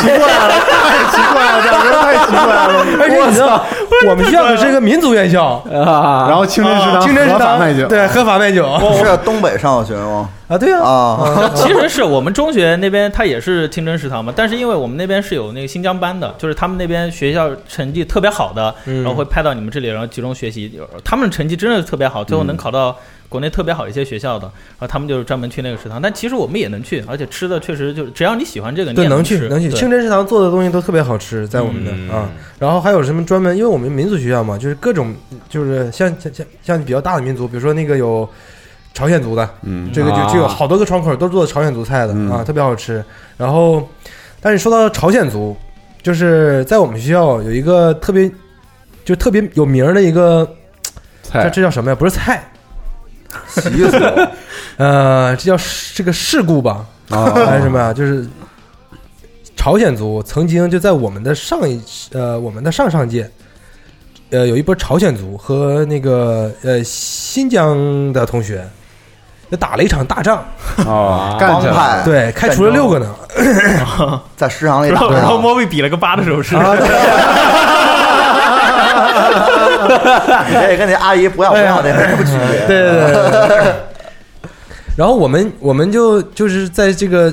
[0.00, 2.70] 奇怪了，太奇怪了，这样人太奇怪了。
[2.98, 3.66] 而且你知道
[4.08, 8.94] 我们学校可是一个民族院校，啊，然后清真食堂清真食堂合法卖酒，对合法卖酒。
[8.96, 10.28] 是在东北上的学吗？
[10.48, 19.02] 啊，对啊，啊， 其实是我们中学那边，它也是清真食堂嘛，但是因为我们那边是有那个新疆班的，就是他们那边学校成绩特别好的，嗯。
[19.02, 20.80] 然后会派到你们这里，然后集中学习。
[21.04, 22.96] 他们成绩真的是特别好，最后能考到
[23.28, 26.02] 国内特别好一些学校的，然后他们就是专门去那个食堂。
[26.02, 29.48] 但其实我们也能去，而且吃的确实就是只要你喜欢这个，你对，也能去吃。
[29.48, 29.68] 能去。
[29.68, 29.78] 对。
[29.78, 32.10] 清真食堂做的东西都特别好吃，在我们的、嗯。
[32.10, 32.28] 啊。
[32.58, 35.14] 然后还有什么专门，因为我们民族学校嘛，就是各种
[35.48, 38.28] 就是像像像像比较大的民族，比如说那个有
[38.94, 43.02] 朝鲜族的，嗯，这个就啊就有好多个窗口都做朝鲜族菜的、嗯啊，特别好吃。
[43.36, 43.88] 然后，
[44.40, 45.56] 但是说到朝鲜族，
[46.02, 48.30] 就是在我们学校有一个特别
[49.04, 50.48] 就特别有名的一个，
[51.24, 51.94] 这菜这叫什么呀？
[51.94, 52.48] 不是菜，
[53.48, 53.96] 习俗
[54.76, 55.62] 呃，这叫
[55.94, 56.86] 这个事故吧？
[57.10, 57.92] 啊还是什么呀？
[57.92, 58.26] 就是
[59.56, 61.80] 朝鲜族曾经就在我们的上一
[62.12, 63.30] 呃我们的上上届，
[64.30, 68.64] 呃有一波朝鲜族和那个呃新疆的同学，
[69.50, 70.42] 就打了一场大仗，
[70.86, 72.02] 哦，干起来了，帮派。
[72.04, 73.14] 对，开除了六个呢。
[74.36, 76.74] 在食堂里然打后然后莫比比了个八的手势，啊，
[80.48, 82.66] 你这跟那阿姨不要不要那没什么区别。
[82.66, 83.74] 对对对对对。
[84.96, 87.32] 然后我们我们就就是在这个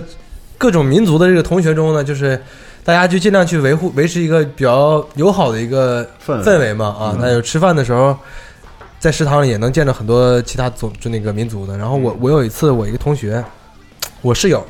[0.58, 2.42] 各种民族的这个同学中呢，就是
[2.88, 7.18] 大家就尽量去维护维持一个比较友好的一个氛围嘛啊。
[7.20, 8.16] 那有吃饭的时候，
[8.98, 11.78] 在食堂里也能见到很多其他族就那个民族的。
[11.78, 13.44] 然后我我有一次我一个同学，
[14.22, 14.66] 我室友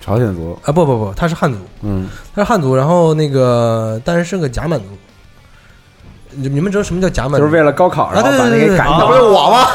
[0.00, 4.86] 朝鲜族，啊不不不，他是汉族，嗯，他是汉族，然后那个但是是个假满族。
[6.30, 7.38] 你你们知道什么叫假满族？
[7.38, 9.66] 就是为了高考，然后把那啊对对对对给赶走那不是我吗？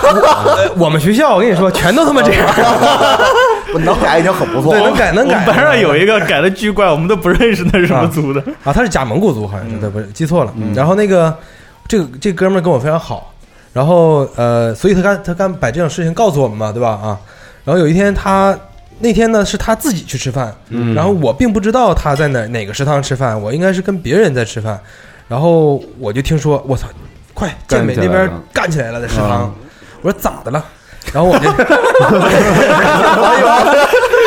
[0.55, 2.47] 呃 我们学校，我跟你说，全都他妈这样。
[3.73, 4.87] 我能改已经很不错对，了。
[4.89, 5.33] 能改能改。
[5.33, 8.41] 我们班上有一个改的巨怪，我们都不认识那是什么族的。
[8.63, 10.53] 啊，他是假蒙古族，好像是，对，不是记错了。
[10.75, 11.35] 然后那个
[11.87, 13.33] 这个这哥们儿跟我非常好，
[13.73, 16.89] 然后呃，所以他刚他刚把这种事情告诉我们嘛，对吧？
[16.89, 17.19] 啊，
[17.63, 18.57] 然后有一天他
[18.99, 20.53] 那天呢是他自己去吃饭，
[20.95, 24.79] 然后我并不知道他在哪哪个食堂吃饭，我应该是跟别人在吃饭。
[25.27, 26.87] 然后我就听说，我操，
[27.33, 29.51] 快健美那边干起来了在食堂啊。
[30.01, 30.63] 我说咋的了？
[31.13, 31.51] 然后我就，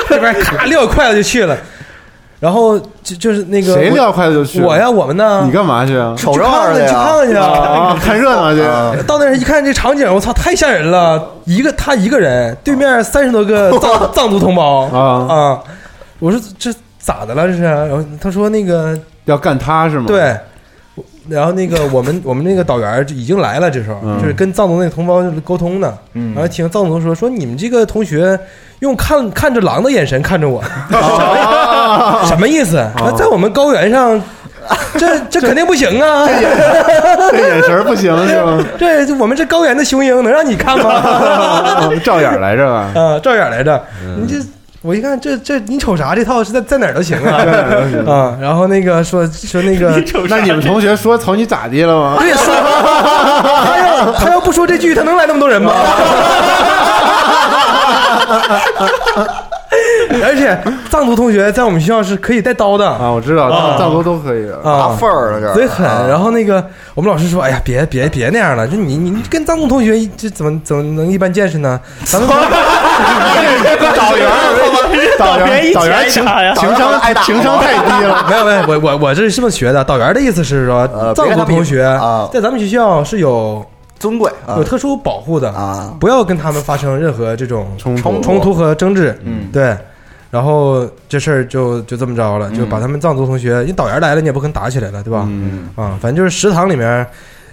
[0.08, 1.56] 这边咔撂筷子就去了，
[2.40, 4.60] 然后就就是那个谁撂筷子就去？
[4.60, 5.42] 我呀，我们呢？
[5.44, 6.14] 你干嘛去啊？
[6.16, 7.46] 瞅热去看看去闹去看看去啊！
[7.46, 8.60] 啊，看热闹去。
[9.06, 11.22] 到那儿一看这场景，我操，太吓人了！
[11.44, 15.58] 一个他一个人，对面三十多个藏 藏族同胞啊啊！
[16.18, 17.46] 我说这咋的了？
[17.46, 17.62] 这是？
[17.62, 20.36] 然后他说那个要干他是吗？，对，
[21.28, 25.94] 然后那个我们我们那个导员已经来了，这时候嗯就是跟藏族那个同胞沟通呢。
[26.14, 28.38] 嗯然后听藏族说说你们这个同学
[28.80, 30.60] 用看看着狼的眼神看着我，
[30.92, 32.86] 啊 什么意思？
[32.96, 34.20] 那在我们高原上，
[34.98, 36.26] 这 这肯定不行啊！
[37.30, 38.64] 这眼神不行是吗？
[38.78, 41.90] 这我们这高原的雄鹰能让你看吗？
[42.04, 42.90] 照眼来着吧？
[43.00, 43.82] 啊，照眼来着。
[44.04, 44.44] 嗯你这
[44.84, 46.14] 我一看，这这你瞅啥？
[46.14, 47.40] 这套是在在哪儿都行啊
[48.06, 48.36] 啊。
[48.38, 49.90] 然后那个说说那个，
[50.28, 52.16] 那你们同学说瞅你咋地了吗？
[52.20, 52.54] 对说，
[53.64, 55.72] 他要他要不说这句，他能来那么多人吗？
[60.22, 60.56] 而且
[60.88, 65.84] 藏族同学在我们学校是可以带刀的啊，我知道，藏藏族都可以啊，份儿了这，贼狠。
[65.86, 66.64] 啊然后那个
[66.94, 71.80] 我们老师说：“哎呀，别别别那样了，就你你跟藏族同学这怎么怎么能一般见识呢？
[72.04, 72.36] 咱们导
[74.16, 74.32] 员儿，
[75.18, 78.26] 导员儿，导员儿情打呀 情商 挨打情商太低了。
[78.28, 79.82] 没有没有，我我我这是这么学的。
[79.84, 81.82] 导员的意思是说，呃藏族同学
[82.32, 83.64] 在咱们学校是有
[83.98, 89.18] 尊贵啊有特殊保护的啊不要跟他们发生任何这种冲突冲突和争执。
[89.24, 89.76] 嗯对。
[90.30, 95.24] 然后这事儿就就这么着了，就把他们藏族同学，因为导员来了，你也不可能打起来了，对吧？
[95.28, 97.06] 嗯，啊，反正就是食堂里面，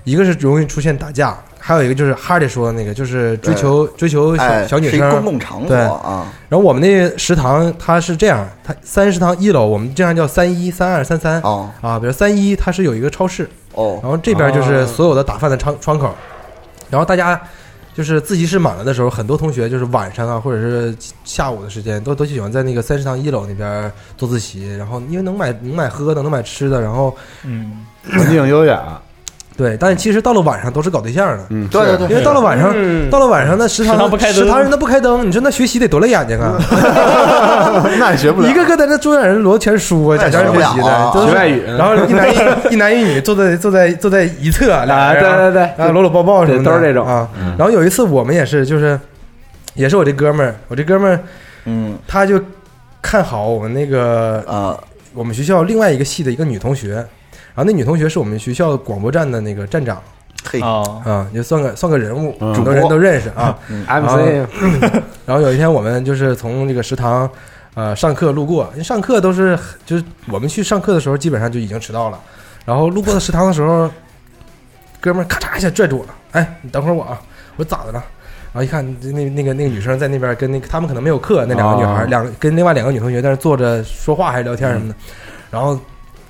[0.03, 5.09] 一个是容易出现打架，还有一个就是哈里说的那个，就是追求追求小哎，小女生。
[5.11, 5.77] 公共场所对。
[5.77, 11.39] 啊，然后我们那食堂它是这样，它三食堂一楼我们经常叫三一、三二、三三。
[11.41, 11.69] 哦。
[11.81, 13.99] 啊，比如三一它是有一个超市，哦。
[14.01, 16.13] 然后这边就是所有的打饭的窗窗口，
[16.89, 17.39] 然后大家
[17.93, 27.85] 就是自习室满了的时候，很多同学就是晚上啊，或者是下午的时间，都都喜欢在那个三食堂一楼那边做自习，然后因为能买能买喝的，能买吃的，然后嗯，
[28.17, 29.00] 文静优雅。
[29.57, 33.09] 对，但是其实到了晚上都是搞对象的，嗯，对对对因为到了晚上，嗯。
[33.09, 34.35] 到了晚上那食堂食堂不开灯。
[34.35, 36.57] 食堂人都不开灯，你说那学习得多累眼睛啊！
[37.99, 38.49] 那也学不了。
[38.49, 41.61] 一个个在那桌上人摞全书啊，那假装学习的，学外语。
[41.77, 42.37] 然后一男一
[42.73, 47.05] 一男一女坐在坐在坐在一侧，俩啊，人对对对，然后搂搂抱抱什么的，都是这种。
[47.05, 47.27] 啊。
[47.39, 47.53] 嗯。
[47.57, 48.99] 然后有一次我们也是，就是
[49.75, 51.19] 也是我这哥们儿，我这哥们儿
[51.65, 51.97] 嗯。
[52.07, 52.39] 他就
[53.01, 54.75] 看好我们那个啊。
[55.13, 57.05] 我们学校另外一个系的一个女同学，
[57.53, 60.01] 然后那女同学是我们学校广播站的那个站长
[60.49, 63.57] 嘿哦，啊，也算个算个人物，嗯很多人都认识啊。
[63.67, 64.47] MC
[65.25, 67.29] 然后有一天我们就是从这个食堂。
[67.73, 72.19] 呃，上课路过，因为上课都是就是我们去上课的时候，基本上就已经迟到了。
[72.65, 73.89] 然后路过的食堂的时候，
[74.99, 77.21] 哥们儿咔嚓一下拽住我了，哎，你等会儿我啊！
[77.55, 78.03] 我说咋的了？
[78.51, 84.95] 然后一看，那那个那个女生在那边跟那个他们可能没有课，那两个女孩，哦两跟另外两个女同学 在那坐着说话还是聊天什么的。
[85.49, 85.79] 然后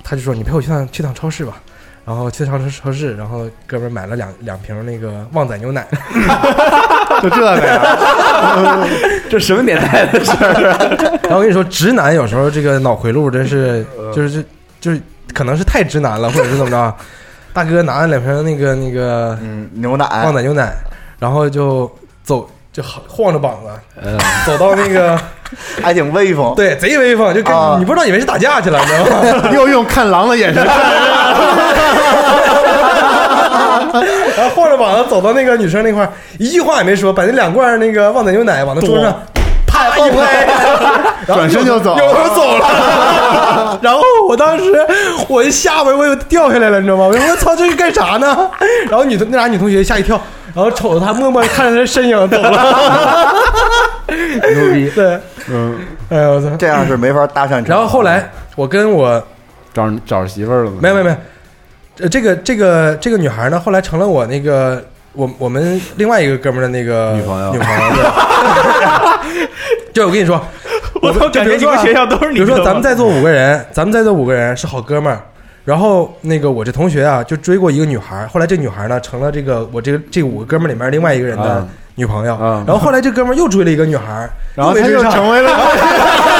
[0.04, 1.60] 他就说：“你陪我去趟去趟超市吧。”
[2.04, 5.86] 然后去趟超超市，然后哥们儿买了两两瓶那个旺仔牛奶，
[7.22, 7.80] 就这个呀？
[9.30, 10.78] 这什么年代的事儿啊？
[11.22, 14.44] 然后我跟你说，直男有时候这个脑回路真是，就是
[14.80, 15.00] 就是
[15.32, 16.92] 可能是太直男了，或者是怎么着。
[17.52, 20.72] 大哥拿了两瓶那个那个嗯牛奶旺仔牛奶，
[21.20, 21.88] 然后就
[22.24, 23.70] 走，就晃晃着膀子
[24.02, 25.16] 嗯，走到那个，
[25.82, 27.76] 还挺威风，对，贼威风，就跟、啊。
[27.78, 29.04] 你不知道以为是打架去了，你知道
[29.42, 29.50] 吗？
[29.54, 30.64] 又用看狼的眼神。
[30.64, 30.76] 看
[34.36, 39.12] 然后晃着膀子走到那个女生那块儿，一句话也没说，把那两罐那个旺仔牛奶往那桌上
[39.66, 40.46] 啪一拍，
[41.26, 42.66] 转身就走扭头走了。
[43.82, 44.64] 然后我当时
[45.28, 47.06] 我一下巴我又掉下来了，你知道吗？
[47.06, 48.50] 我说我操，这是干啥呢？
[48.88, 50.20] 然后女的那俩女同学吓一跳，
[50.54, 53.34] 然后瞅着他，默默看着他身影走了。
[54.08, 54.90] 牛逼！
[54.94, 55.78] 对，嗯，
[56.10, 56.48] 哎呀我操！
[56.58, 57.64] 这样是没法搭讪成。
[57.66, 59.22] 然后后来我跟我
[59.72, 60.78] 找找着媳妇儿了吗？
[60.80, 61.16] 没有没有没有，
[62.00, 67.80] 呃，这个这个这个女孩呢，后来成了我那个我我们另外一个哥们儿的那个女朋友女朋友。
[67.94, 68.02] 对
[69.94, 70.40] 就我跟你说，
[71.02, 75.20] 我都，感觉你们学校都是比如说咱们在座五个人，咱们在座五个人是好哥们儿。
[75.64, 82.34] 然后那个我这同学啊，就追过一个女孩，后来这女孩呢成了这个我这个这五个哥们儿里面另外一个人的啊女朋友。
[82.34, 85.50] 啊然后后来这哥们儿又追了一个女孩，然后他没追上又成为了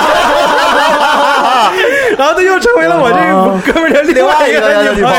[2.22, 4.60] 然后他又成为了我这个哥们儿的另外一个
[4.94, 5.18] 女朋友。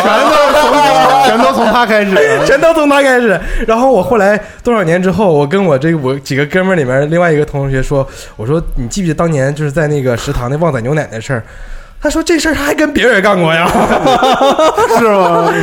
[1.26, 2.16] 全都从他开始，
[2.48, 3.38] 全都从他开始。
[3.68, 11.44] 然后我后来多少年之后，我跟我这我几个哥们儿里面另外一个同学说，我说你记不记得当年就是在那个食堂那旺仔牛奶的事儿？
[12.02, 13.68] 他说这事儿他还跟别人干过呀，
[14.98, 15.54] 是吗？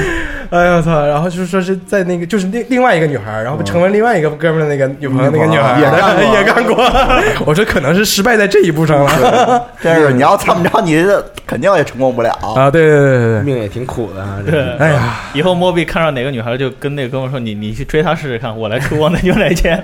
[0.58, 1.06] 哎呀我操！
[1.06, 6.76] 然后就是说是在那个就是另另外一个女孩儿，然后成为另外一个哥们儿的那个女朋友那个女孩儿也干过也干过。
[7.46, 12.30] 我说可能是失败在这一步上了真是你要这么着，你这肯定也成功不了。
[12.56, 12.68] 啊！
[12.68, 14.38] 对对对对对，命也挺苦的啊。
[14.44, 19.80] 这对，哎呀，以后莫比看上哪个女孩，就跟那个哥们儿说：“你你去追她试试看，我来出我的牛奶钱。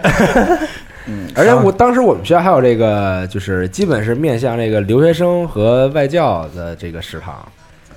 [1.37, 7.35] 而且我当时我们学校还有这个，就是基本是面向这个留学生和外教的这个食堂。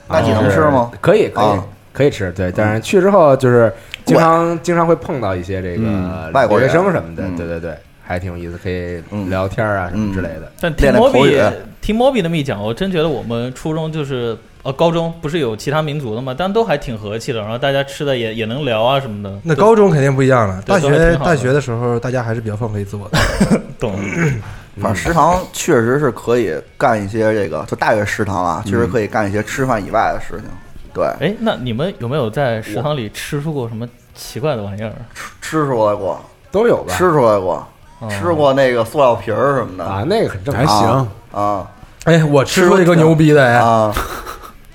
[0.07, 0.91] 那你能吃吗？
[1.01, 1.63] 可以，可以啊，
[1.99, 2.31] 可以吃。
[2.31, 3.71] 对，但是去之后就是
[4.05, 7.23] 经常经常会碰到一些这个嗯外国学生什么的。
[7.27, 10.89] 嗯对对对，还挺有意思，可以嗯聊天啊什么之类的。”但听
[11.81, 19.37] 听莫比那么一讲，我真觉得我们初中就是呃高中不是有其他民族的嘛，但都还挺和气的，然后大家吃的也也能聊啊什么的。
[19.43, 23.19] 那高中肯定不一样了，大学大学的时候大家还是比较放飞自我的。
[23.77, 23.93] 懂，
[24.81, 30.49] 反正食堂确实是可以干一些这个，就大学食堂啊，确实可以干一些吃饭以外的事情。
[30.99, 34.91] 对，哎，那你们有没有在食堂里吃出过什么奇怪的玩意儿？
[35.41, 36.19] 吃出来过，
[36.51, 36.93] 都有吧？
[36.93, 37.65] 吃出来过，
[37.99, 38.09] 哦。
[38.09, 39.85] 吃过那个塑料瓶儿什么的。
[39.85, 40.65] 啊，那个很正常。
[40.65, 40.79] 还常。
[40.79, 41.07] 行，
[41.41, 41.67] 啊。
[42.03, 43.93] 哎，我吃出一个牛逼的哎，啊。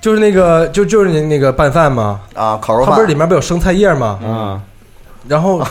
[0.01, 2.57] 就是那个就就是那那个拌饭嘛，啊！
[2.61, 2.91] 烤肉饭。
[2.91, 4.19] 它不是里面不有生菜叶吗？
[4.23, 4.61] 啊，
[5.27, 5.65] 然后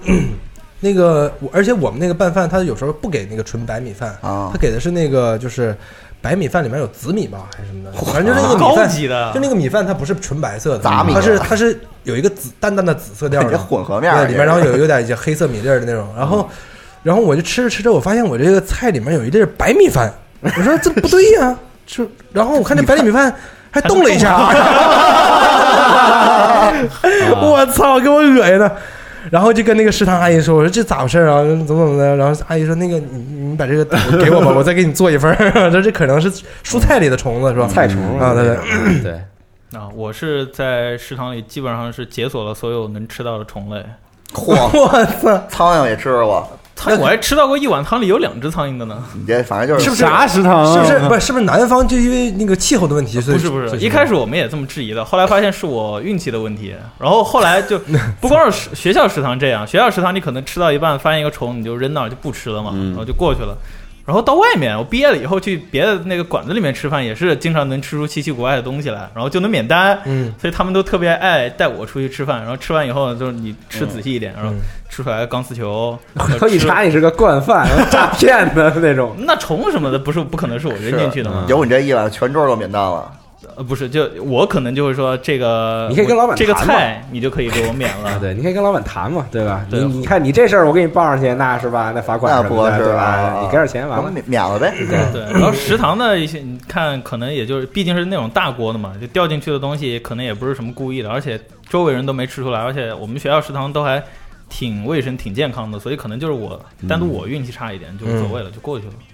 [0.80, 4.48] 那个，而且我们那个拌饭，它有时候不给那个纯白米饭，啊。
[4.52, 5.76] 它给的是那个就是
[6.22, 9.32] 白米饭里面有紫米吧，还是什么的，反正就是那个米饭，的。
[9.34, 16.48] 就那个米饭它不是纯白色的，杂米它是它是有一个紫淡淡的紫色调这的， 混合面对，里面然后有有点一些黑色米粒儿的那种，然后
[17.02, 20.10] 然后我就吃着吃着，我发现我这个菜里面有一粒白米饭，
[20.40, 23.34] 我说这不对呀，就然后我看这白米饭
[23.72, 24.38] 还动了一下，
[27.42, 28.76] 我操，给我恶心的。
[29.30, 31.42] 然后就跟那个食堂阿姨说：“我说这咋回事啊？
[31.42, 33.18] 怎么怎么的？”然后阿姨说：“那个你
[33.50, 33.84] 你把这个
[34.22, 35.70] 给我吧， 我再给你做一份说。
[35.70, 36.30] 这这可能是
[36.64, 37.66] 蔬菜里的虫子是吧？
[37.68, 39.02] 菜虫啊，对对。
[39.02, 39.12] 对，
[39.78, 43.84] 啊，我是在食堂里基本上是解锁了所有能吃到的虫类。
[44.32, 45.44] 嚯， 我操！
[45.48, 46.48] 苍蝇也吃过，
[46.82, 49.02] 苍蝇我还吃到过一碗汤里有两只苍蝇的呢。
[49.14, 50.72] 你这反正就是是不是啥食堂啊？
[50.74, 53.20] 是不是不是是不是南方就因为那个气候的问题？
[53.20, 56.74] 所以不是不是，一开始我们也这么质疑的，后来发现是我运气的问题。
[56.98, 57.78] 然后后来就
[58.20, 63.56] 不光是学校食堂这样，学校食堂你可能吃到一半发现一个虫，你就扔那儿就不吃了嘛，嗯然后就过去了。
[64.04, 69.98] 然后到外面，我毕业了以后去别的那个馆子里面吃饭，也是经常能吃出稀奇古怪的东西来，然后就能免单。
[70.04, 74.58] 嗯所以他们都特别爱带我出去吃饭，然后吃完以后就是你吃仔细一点，然后嗯
[74.90, 79.14] 吃出来钢丝球， 然后一查你是个惯犯，诈骗的那种。
[79.24, 81.44] 那虫什么的不是不可能是我扔进去的吗？
[81.48, 83.10] 有你这一碗，全桌都免单了。
[83.56, 88.18] 呃，不是，就我可能就会说这个，你可以跟老板这个菜你就可以给我免啊，了。
[88.20, 89.64] 对，你可以跟老板谈嘛，对吧？
[89.68, 91.92] 你对你看你这事儿，我给你报上去，那是吧？
[91.94, 93.40] 那罚款那什么的，不合适对吧啊？
[93.42, 94.10] 你给点钱完了。
[94.10, 94.72] 免免了呗。
[94.78, 104.02] 对，对，然后食堂的一些，你看，可能也就是，毕竟是那种大锅的嘛，就掉进去的东西，可能也不是什么故意的，而且周围人都没吃出来，而且我们学校食堂都还
[104.48, 108.92] 挺卫生、挺健康的，所以可能就是我单独我运气差一点，就无所谓了，就过去了。
[108.98, 109.11] 嗯，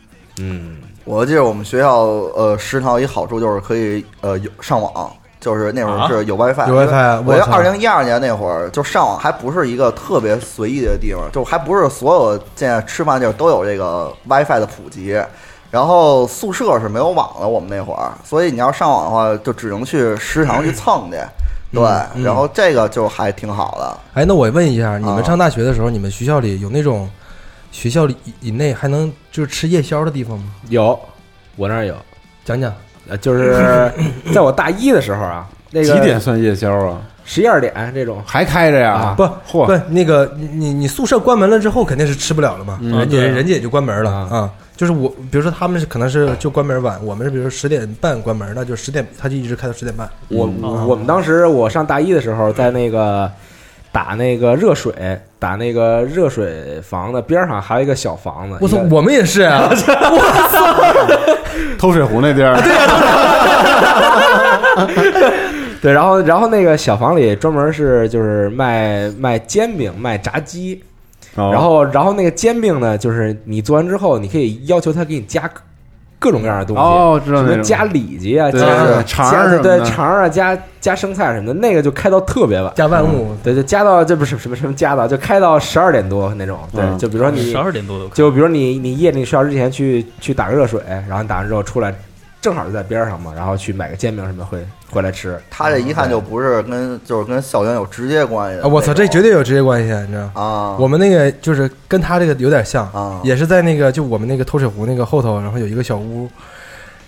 [1.04, 2.00] 我记得我们学校
[2.34, 5.10] 呃食堂有一好处就是可以呃有上网，
[5.40, 15.20] 就是那会儿是有 WiFi，有 WiFi 啊我觉得我操二零一二年那会儿就上网还不是一个特别随意的地方，就还不是所有现在吃饭地儿都有这个 WiFi 的普及。
[15.70, 21.18] 然后宿舍是没有网的，我们那会儿，所以你要上网的话，就只能去食堂去蹭去。
[21.70, 21.82] 对，
[22.14, 23.98] 嗯然后这个就还挺好的。
[24.14, 27.06] 哎，那我问一下，你们啊上大学的时候，你们学校里有那种
[27.70, 30.44] 学校里以内还能就是吃夜宵的地方吗？
[30.68, 30.98] 有，
[31.56, 31.94] 我那儿有，
[32.44, 32.72] 讲讲。
[33.08, 33.90] 呃，就是
[34.34, 37.00] 在我大一的时候啊，那个几点算夜宵啊？
[37.24, 39.14] 十一二点这种还开着呀啊？
[39.16, 44.52] 不嚯不，那个你你你宿舍关门了之后肯定是吃不了了嘛，嗯人家对人家也就关门了啊啊。
[44.76, 50.08] 就是我，比如说他们是可能是就关门晚，我们是比如说十点半关门，那就十点他就一直开到十点半。
[50.28, 53.30] 我嗯我们当时我上大一的时候，在那个
[53.92, 54.92] 打那个热水，
[55.38, 58.56] 打那个热水房的边上还有一个小房子。
[58.60, 59.68] 我操我们也是啊！
[61.78, 62.56] 偷水壶那地儿，
[65.80, 70.82] 对， 然后然后那个小房里专门是就是卖卖煎饼、卖炸鸡，
[71.34, 75.48] 然然后然后那个煎饼呢，就是你做完之后，你可以要求他给你加
[76.18, 76.82] 各各种各样的东西。
[76.82, 86.58] 哦，知道什么加里脊啊，加对肠对肠儿啊，加加生菜什么的，那个就开到特别晚，加万物，对，就加到这不是什么什么加到，就开到十二点多那种。
[86.74, 88.06] 对，嗯就比如说你十，二点多。
[88.12, 91.94] 就比如你你夜里睡觉之前去去打个热水，然后你打完之后出来，
[92.40, 95.40] 正好就在边上嘛，然后去买个煎饼什么回回来吃。
[95.50, 100.32] 他这一看就不是跟就是跟校园有直接关系我操，这绝对有直接关系，你知道吗？
[100.34, 100.76] 啊！
[100.78, 106.28] 我们那个就是跟他这个有点像，啊也是在那个就我们那个偷水湖那个后头，然后有一个小屋，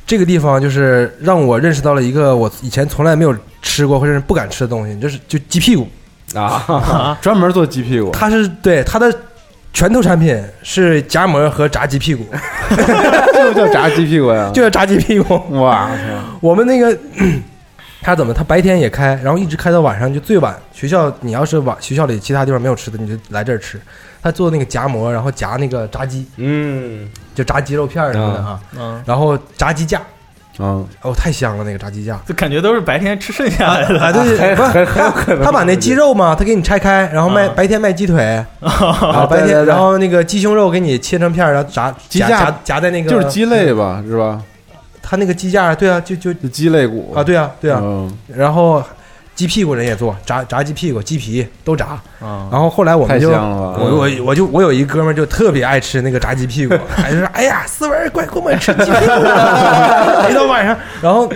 [0.07, 5.87] 这个地方就是让我认识到了一个我以前从来没有吃过或者是不敢吃的东西，就是就鸡屁股。
[6.33, 9.13] 啊，专门做鸡屁股，他是对他的
[9.73, 12.27] 拳头产品是夹馍和炸鸡屁股，
[13.35, 15.35] 就叫炸鸡屁股呀， 就叫炸鸡屁股。
[15.61, 15.91] 哇，
[16.41, 16.97] 我们那个
[18.03, 18.33] 他怎么？
[18.35, 20.57] 他白天也开，然后一直开到晚上，就最晚。
[20.73, 23.81] 学校你要是晚学校里其他地方没有吃的，你就来这儿吃。
[24.23, 30.03] 他做那个夹馍，然后夹那个炸鸡，嗯，就炸鸡肉片什么的啊，嗯，然后炸鸡架，
[30.61, 32.21] 嗯，哦，太香了那个炸鸡架。
[32.27, 33.99] 就感觉都是白天吃剩下来的。
[34.01, 44.41] 啊，对对，不很很有可能他把那鸡肉嘛，他给你拆开，然后卖啊白天卖鸡腿， 啊，白天然后那个鸡胸肉给你切成片儿，然后炸鸡架夹在那个就是鸡肋吧，是吧？
[45.03, 48.83] 他那个鸡架，对啊，就就就鸡肋骨啊，对啊，对啊，嗯然后
[49.41, 51.99] 鸡屁股人也做，炸炸鸡屁股、鸡皮都炸。
[52.21, 58.93] 啊，然后后来我太们就，我我我就我有一哥们儿就特别爱吃那个炸鸡屁股， 还是哎呀，思文儿快跟我们吃鸡屁股，
[60.31, 61.27] 一到晚上，然后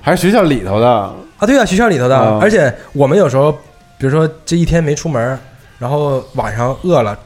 [0.00, 2.38] 还是学校里头的，啊，对啊，学校里头的，啊。
[2.40, 3.50] 而且我们有时候，
[3.98, 5.36] 比如说这一天没出门，
[5.80, 7.18] 然后晚上饿了。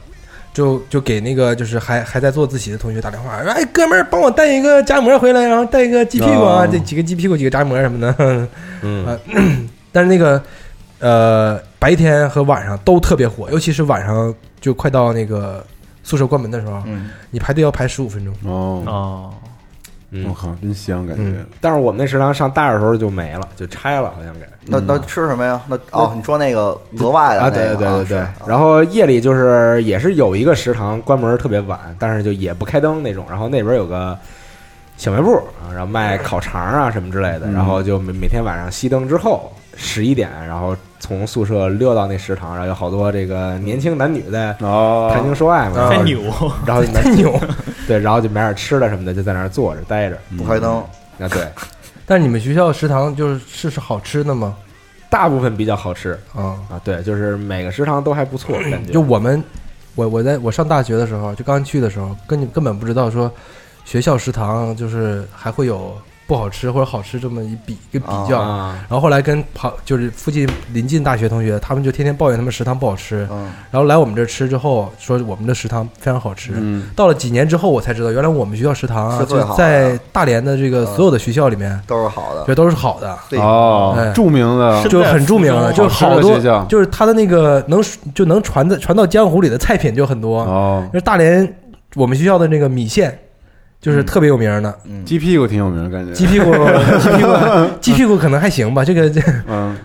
[0.53, 8.15] 就就给那个就是还还在做自习的同学打电话，说哎哥们儿帮我带一个夹馍回来，然后带一个鸡屁股啊，哦这几个鸡屁股几个夹馍什么的。
[8.83, 9.03] 嗯。
[9.03, 9.19] 呃，
[9.93, 10.41] 但是那个
[10.99, 15.65] 呃白天和晚上都特别火，尤其是晚上就快到那个
[16.03, 18.33] 宿舍关门的时候，嗯，你排队要排十五分钟。
[18.43, 19.33] 哦，哦，
[20.11, 24.41] 嗯我，靠，真香，感觉嗯但是我们那食堂上大二的时候就没了，就拆了，好像给。
[24.65, 25.61] 那那吃什么呀？
[25.67, 28.27] 那哦，你说那个额外的啊，那个对对对对是。
[28.47, 33.25] 然后夜里就是也是有一个食堂关门特别晚，但是就也不开灯那种。
[33.29, 34.17] 然后那边有个
[34.95, 37.41] 小卖部啊，然后卖烤肠啊什么之类的。
[37.47, 46.21] 嗯然后就每每天晚上熄灯之后十一点，然后从宿舍溜到那食堂，然后有好多这个年轻男女在哦，谈情说爱嘛，啊然后太牛，
[46.65, 47.39] 然后就太牛！
[47.87, 50.17] 对，然后就买点吃的什么的，就在那儿坐着待着。
[50.37, 50.77] 不开灯，
[51.19, 51.47] 啊，对，
[52.05, 54.55] 但是你们学校食堂就是是是好吃的吗？
[55.09, 56.17] 大部分比较好吃。
[56.33, 58.91] 啊，啊，对，就是每个食堂都还不错，感觉。
[58.91, 59.43] 就我们，
[59.95, 63.31] 我我在我上大学的时候，就刚去的时候，根根本不知道说
[63.85, 65.95] 学校食堂就是还会有
[66.25, 68.39] 不好吃或者好吃这么一比一个比较。
[68.39, 76.51] 啊，然后后来跟旁就是附近邻近大学同学，他们就天天抱怨他们食堂不好吃，嗯，然后来我们这儿吃之后，说我们的食堂非常好吃。
[76.55, 82.43] 嗯，到了几年之后，我才知道，原来我们学校食堂在大连的这个所有的学校里面，都是好的。
[82.47, 83.39] 这都是好的，对。
[83.39, 84.81] 哦哎，著名的。
[84.81, 90.41] 是就很著名的，就是好多就是他的那个能就能传的传到江湖里的菜品就很多。
[90.41, 91.55] 哦，就是大连
[91.95, 93.17] 我们学校的那个米线，
[93.83, 94.73] 就是特别有名的。
[94.85, 96.51] 嗯，鸡屁股挺有名，感觉鸡屁股，
[97.01, 97.29] 鸡屁股，
[97.81, 98.83] 鸡屁股可能还行吧。
[98.85, 99.75] 这个，这嗯，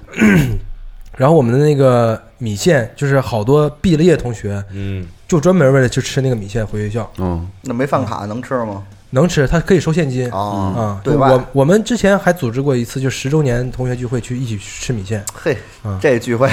[1.18, 8.84] 然后我们的那个米线，就是好多毕了业同学嗯，就专门为了去吃那个米线回学校，嗯，那没饭卡能吃吗？
[9.10, 11.00] 能吃，他可以收现金啊，啊。
[11.02, 15.24] 对外我我们之前还组织过一次，就十周年同学聚会，去一起吃米线。
[15.32, 16.46] 嘿嗯，这聚会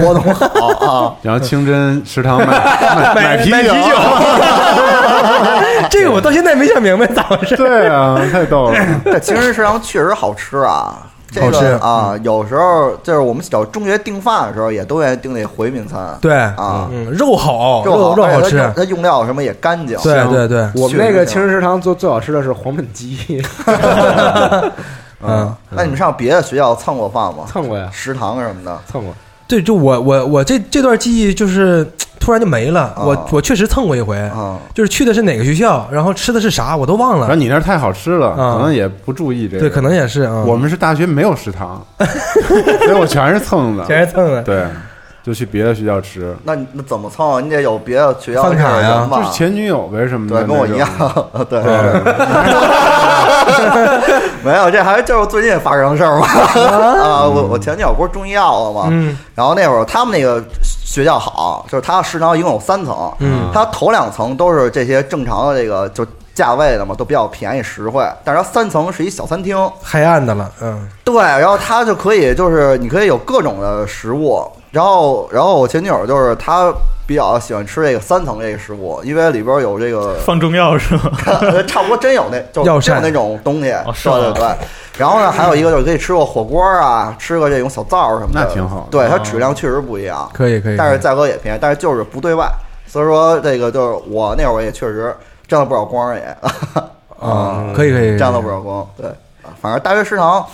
[0.00, 1.14] 活动好啊！
[1.22, 2.46] 然后清真食堂买
[3.14, 3.74] 买啤酒，
[5.90, 7.56] 这个我到现在没想明白咋回事。
[7.56, 11.06] 对啊，太逗了，这情人食堂确实好吃啊。
[11.34, 16.14] 这好吃个啊，有时候就是我们小中学订饭的时候，也都愿意订那回民餐。
[16.20, 19.00] 对，啊，嗯，肉好，肉好，肉好吃它用。
[19.00, 19.96] 料什么也干净。
[20.02, 23.42] 对对对，我们那个青食食堂最最好吃的是黄焖鸡，
[25.24, 27.44] 嗯，那你们上别的学校蹭过饭吗？
[27.50, 29.14] 蹭过呀，食堂什么的，蹭过。
[29.48, 31.90] 对，就我我我这这段记忆就是
[32.22, 32.94] 突然就没了。
[32.96, 37.26] 我啊我确实蹭过一回，啊，就是去的是哪个学校，然后吃的是啥我都忘了。
[37.26, 40.44] 然后你那儿太好吃了，啊可能也不注意这个，对，可能也是啊。
[40.46, 44.64] 我们是大学没有食堂， 所以我全是蹭的，全是蹭的，对，
[45.24, 47.40] 就去别的学校吃，那你那怎么蹭啊？
[47.40, 50.88] 你得有别的学校饭卡呀人吧就是前女友呗什么的，对，跟我一样。
[51.50, 51.72] 对，对，
[54.44, 56.26] 没有，这还是就是最近发生的事儿嘛。
[56.26, 58.88] 啊，我我前女友不是中医药了吗？
[58.90, 60.42] 嗯然后那会儿他们那个
[60.92, 63.48] 学校好，就是它食堂一共有三层，嗯。
[63.50, 70.86] 它头两层都是这些正常的这个就价位的嘛，都比较便宜实惠，但是它三层是一小餐厅，黑暗的了，嗯。
[71.02, 76.70] 对，然后它就可以就是你可以有各种的食物，然后然后我前女友就是她
[77.06, 81.10] 比较喜欢吃这个三层这个食物，因为里边有这个放中药是吗？
[81.66, 84.18] 差不多真有那就真有那种东西，哦是吗？
[84.18, 84.56] 对对对。
[84.98, 90.76] 然后呢，还有一个就是可以吃个火锅啊，吃个这种小灶什么的，那挺好对，它哦质量确实不一样，可以可以。
[90.76, 92.46] 但是价格也便宜，但是就是不对外。
[92.86, 95.16] 所以说这个就是我那会儿也确实
[95.48, 96.36] 沾了不少光也，
[97.18, 98.86] 啊，可以可以，沾了不少光。
[98.96, 99.06] 对，
[99.42, 100.44] 啊反正大学食堂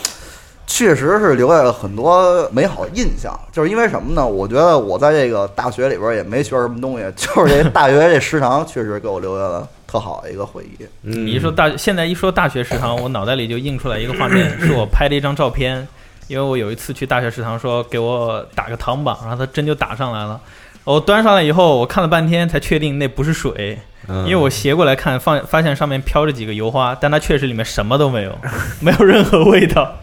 [0.69, 3.37] 确实是留下了很多美好印象。
[3.51, 4.25] 就是因为什么呢？
[4.25, 10.85] 我觉得我在这个大学里边也没学什么东西， 就是这大学这食堂确实给我留下了特好的一个回忆。
[11.03, 15.89] 嗯你一说大，现在一说大学食堂，我脑袋里就映出来一个画面， 是我拍的一张照片。
[16.29, 20.39] 因为我有一次去大学食堂，说给我打个糖榜，然后他真就打上来了。
[20.85, 23.79] 我端上来以后，我看了半天才确定那不是水，
[24.09, 28.39] 嗯因为我斜过来看，放发现上面飘着几个油花，但它确实里面什么都没有，
[28.81, 29.97] 没有任何味道，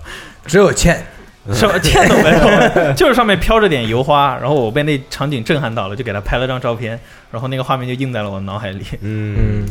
[0.47, 1.05] 只有欠。
[1.53, 4.35] 什么天都没有， 就是上面飘着点油花。
[4.37, 6.99] 然后我被那场景震撼到了，就给他拍了张照片，
[7.31, 8.85] 然后那个画面就印在了我脑海里。
[9.01, 9.65] 嗯嗯，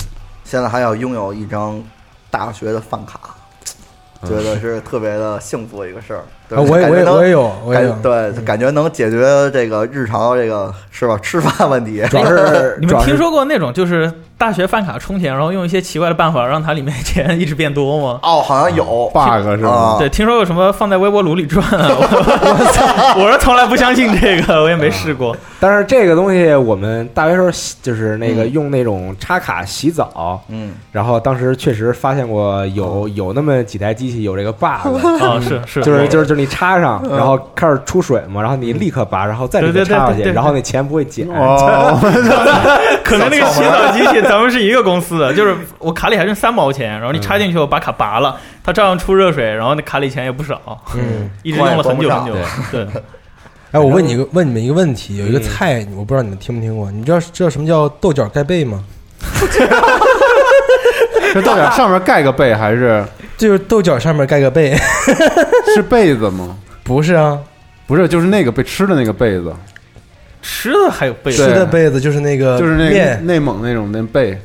[0.45, 1.83] 现在还要拥有一张
[2.31, 3.19] 大学的饭卡，
[4.23, 6.25] 觉得是特别的幸福的一个事儿。
[6.49, 7.93] 对啊，我也我也我也有，我也有。
[8.03, 12.03] 对，感觉能解决这个日常这个是吧吃饭问题。
[12.11, 18.19] 主要是 你们听说过那种就是大学饭卡充钱，然后用一些奇怪的办法让它里面钱一直变多吗？
[18.23, 18.85] 哦，好像有
[19.15, 19.71] bug 是吧？
[19.71, 21.89] 啊，对，听说有什么放在微波炉里转啊？
[23.17, 25.35] 我我是从来不相信这个，我也没试过。
[25.59, 34.67] 但是这个东西我们大学时候洗就是那个嗯用那种插卡洗澡，嗯，然后当时确实发现过有有那么几台机器有这个 bug，
[35.23, 41.29] 啊，是是，就是就是就是你插上，然后开始出水嘛，然后你立刻拔，然后再立刻对对对插上去，然后那钱不会减。
[41.29, 41.99] 哦，
[43.05, 50.61] 可能那个洗澡机器咱们是一个公司的， 就是我卡里还剩三毛钱，然后你插进去我把卡拔了，它照样出热水，然后那卡里钱也不少，
[50.97, 52.35] 嗯， 一直用了很久很久。
[52.73, 52.87] 对，
[53.73, 58.85] 哎，我问你一个问你们一个问题，有一个菜，我不知道你们听没听过，你知道知道什么叫豆角盖被吗？
[61.33, 63.05] 这豆角上面盖个被还是？
[63.37, 64.77] 就是豆角上面盖个被，
[65.75, 66.57] 是被子吗？
[66.83, 67.39] 不是啊，
[67.87, 69.55] 不是，就是那个被吃的那个被子，
[70.43, 71.47] 吃的还有被子。
[71.47, 73.27] 吃的被子就是那个就是那个面。
[73.27, 74.39] 内蒙那种那被，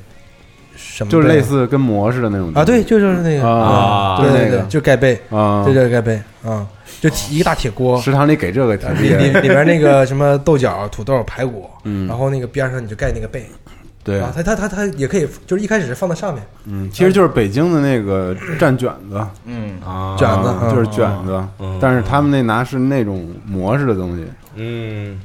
[0.75, 4.63] 什么就是类似跟馍似的那种啊，对，就就是那个，啊，对对对，就是那个。
[4.69, 6.19] 就盖被，啊，这叫盖被。
[6.41, 6.65] 啊，
[7.01, 12.07] 就一个大铁锅，食堂里给这个挺里里 里边那个什么豆角、土豆、排骨，嗯。
[12.07, 13.45] 然后那个边上你就盖那个被，
[14.03, 14.19] 对。
[14.19, 24.25] 啊，它它它它也可以，就是一开始是放在上面，嗯，其实就是北京的那个蘸卷子嗯，啊卷子就是卷子嗯，但是他们那拿是那种馍似的东西，
[24.55, 25.19] 嗯，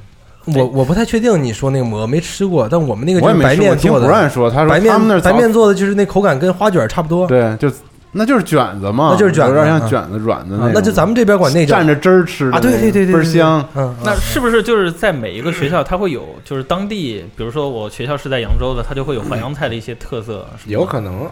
[0.46, 7.70] 我我不太确定你说那个馍没吃过，但我们那个就是白我也没吃过，听面做的，不让说，他说白他们那儿白面做的就是那口感跟花卷差不多，对，就
[8.16, 21.28] 那就是卷子嘛，那就是卷子有点像啊卷子软的种，啊那就咱们这边管那叫蘸着汁儿吃的啊，对对对对，倍儿香。，嗯，那是不是就是在每一个学校，它会有就是当地，比如说我学校是在扬州的，它就会有淮扬菜的一些特色，有可能。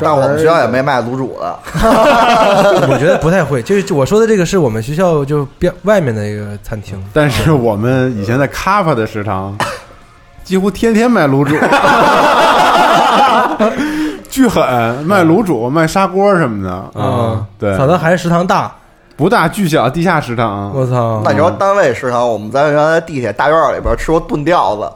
[0.00, 1.58] 但我们学校也没卖卤煮的。
[2.88, 9.54] 我觉得不太会，就是我说的这个是我们学校就边外面的一个餐厅，但是我们以前在卡法的食堂，
[10.42, 11.54] 几乎天天卖卤煮，
[14.38, 14.62] 巨狠，
[15.04, 17.02] 卖卤煮、卖砂锅什么的。
[17.02, 18.72] 啊，对，反正还是食堂大，
[19.16, 24.88] 不大巨小地下食堂，我操，那你说单位食堂，我们在原来地铁大院里边吃过炖吊子，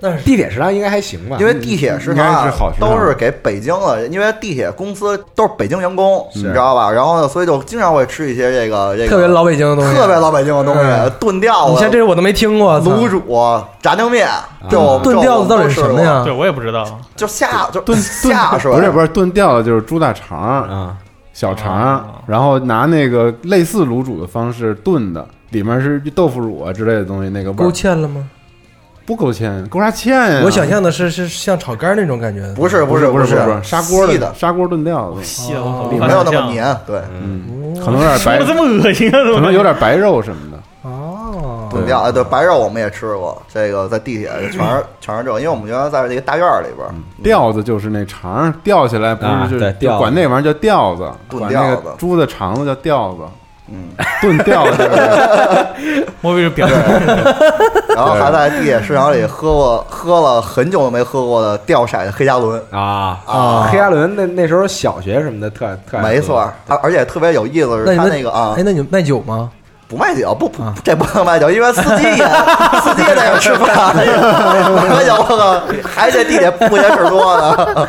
[0.00, 1.36] 那是地铁食堂应该还行吧？
[1.40, 6.88] 因为地铁食堂啊是好都是给北京的，因为地铁公司都是北京员工，你知道吧？
[6.90, 11.72] 然后呢，所以就经常会吃一些这个这个特别老北京的东西，特别老北京的东西嗯，炖吊子。
[11.72, 13.20] 你像这个我都没听过，卤煮、
[13.82, 14.28] 炸酱面，
[14.70, 16.00] 就炖吊子到底是什么？
[16.00, 16.32] 呀对？
[16.32, 16.86] 我也不知道。
[17.16, 18.76] 就下就炖下是吧？
[18.76, 20.96] 不是不是炖吊子就是猪大肠、啊，
[21.32, 28.24] 小哦肠，然后拿那个类似卤煮的方式炖的，里面是豆腐乳啊之类的东西，那个味勾芡了吗？
[29.08, 30.42] 不勾芡，勾啥芡呀？
[30.44, 33.36] 我想象的是是像炒肝那种感觉，不是不是不是是。
[33.36, 36.76] 不是砂锅细的，砂锅炖料子，细的我哦没有那么黏。
[36.86, 39.16] 对，嗯，可能有点白说的，这么恶心啊？
[39.24, 40.58] 怎么可能有点白肉什么的。
[40.82, 46.86] 哦，炖料哎对白肉我们也吃过，这个在地铁全是 全是这个，因为我们原来在那个大院里边，
[47.22, 53.20] 吊子就是那肠吊起来，不啊是就管那玩意儿叫吊子，炖管那个猪的肠子叫吊子，
[53.70, 53.90] 嗯，
[54.20, 54.90] 炖吊子。
[56.20, 56.66] 莫非是表
[57.94, 63.18] 然后还在地铁市场里喝过喝了很久都没喝过的掉色的黑加仑，啊。
[63.26, 63.68] 啊。
[63.70, 68.54] 黑加仑那那时候小学什么的特特没错，而而且特别有意思的是他那个啊。
[68.56, 69.50] 哎，那你卖酒吗？
[69.88, 72.16] 不卖酒，不不啊，这不能卖酒，因为司机也
[72.82, 77.88] 司机也在这吃饭，卖酒了还这地铁不嫌事儿多呢。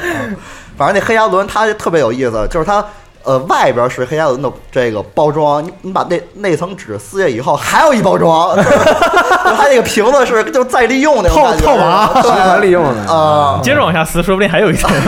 [0.77, 2.83] 反正那黑加仑它特别有意思，就是它。
[3.23, 11.65] 呃，外边是黑加仑的这个包装，你你把那那层纸撕下以后，还有一包装， 它那个瓶子是就再利用那种套感觉。
[11.65, 12.21] 套娃对。
[12.21, 13.13] 循环利用的。
[13.13, 14.89] 啊，接着往下撕，说不定还有一层。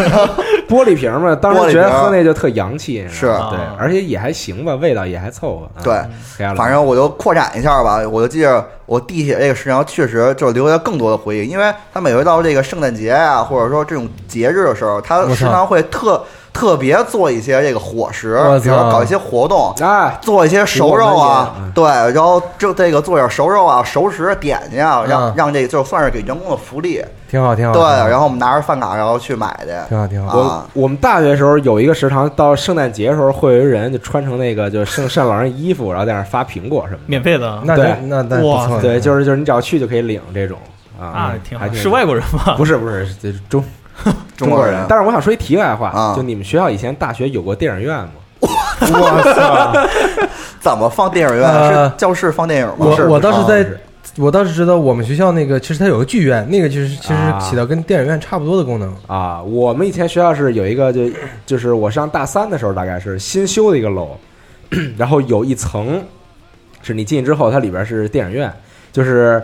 [0.69, 3.25] 玻璃瓶嘛，当时觉得喝那就特洋气，是。
[3.25, 5.65] 对，而且也还行吧，味道也还凑合。
[5.65, 5.93] 啊对，
[6.37, 16.23] 黑反正我就扩展一下吧，我就记着我地铁这个食堂确实就留下更多的回忆，因为它每回到这个圣诞节啊，或者说这种节日的时候，它食堂会特特
[16.53, 21.83] 特别做一些这个伙食我，比如搞一些活动，哎，做一些熟肉啊，对，
[22.13, 27.73] 然后这这个做点熟肉啊、熟食、点心啊，让嗯让这个就算是给员工的福利，挺好挺好。
[27.73, 30.37] 对，然后我们拿着饭卡然后去买去，挺好挺好。
[30.37, 38.79] 啊我我们大学的时候有一个食堂，到圣诞节的时候会有一人就穿成那个就圣圣老人衣服，然后在那儿发苹果什么免费的，那对那那不错。
[38.81, 40.57] 对，就是就是你只要去就可以领这种
[40.99, 41.73] 啊啊，，挺好还。
[41.73, 42.55] 是外国人吗？
[42.57, 43.63] 不是不是这是中
[44.37, 48.11] 中国人但是我想说一题外话啊，就你们学校以前大学有过电影院吗？
[48.41, 50.27] 我操！
[50.59, 51.47] 怎么放电影院？
[51.47, 52.75] 呃是教室放电影吗？
[52.79, 53.69] 我我倒是在，
[54.17, 58.93] 我倒是知道我们学校那个，其实它有个剧院，那个就是其实啊起到跟电影院差不多的功能。
[59.07, 61.01] 啊，我们以前学校是有一个就
[61.45, 64.17] 就是我上大三的时候，大概是新修的一个楼，
[64.97, 66.03] 然后有一层
[66.81, 68.51] 是你进去之后，它里边是电影院，
[68.91, 69.41] 就是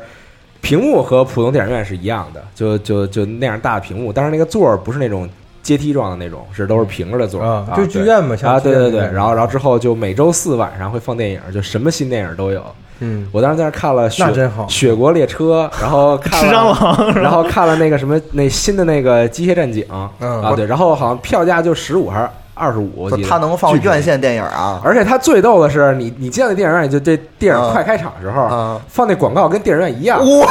[0.68, 5.30] 屏幕和普通电影院是一样的，就就就那样大的屏幕，但是那个座儿不是那种
[5.64, 12.62] 阶梯状的那种，是都是平着的座儿啊，就剧院嘛，像啊，对对对，然后然后之后就每周四晚上会放电影，就什么新电影都有。
[13.00, 19.86] 嗯，我当时在那儿看了雪那真好雪国列车，然后看吃了蟑螂，然后看了那个什么那新的那个机械战警，
[20.20, 22.28] 嗯啊对，然后好像票价就十五还是
[22.58, 24.80] 二十五，他能放院线电影啊？
[24.84, 30.46] 而且他最逗的是，你你进那电影院，就这电影快开场的时候，嗯放那广告跟电影院一样，腐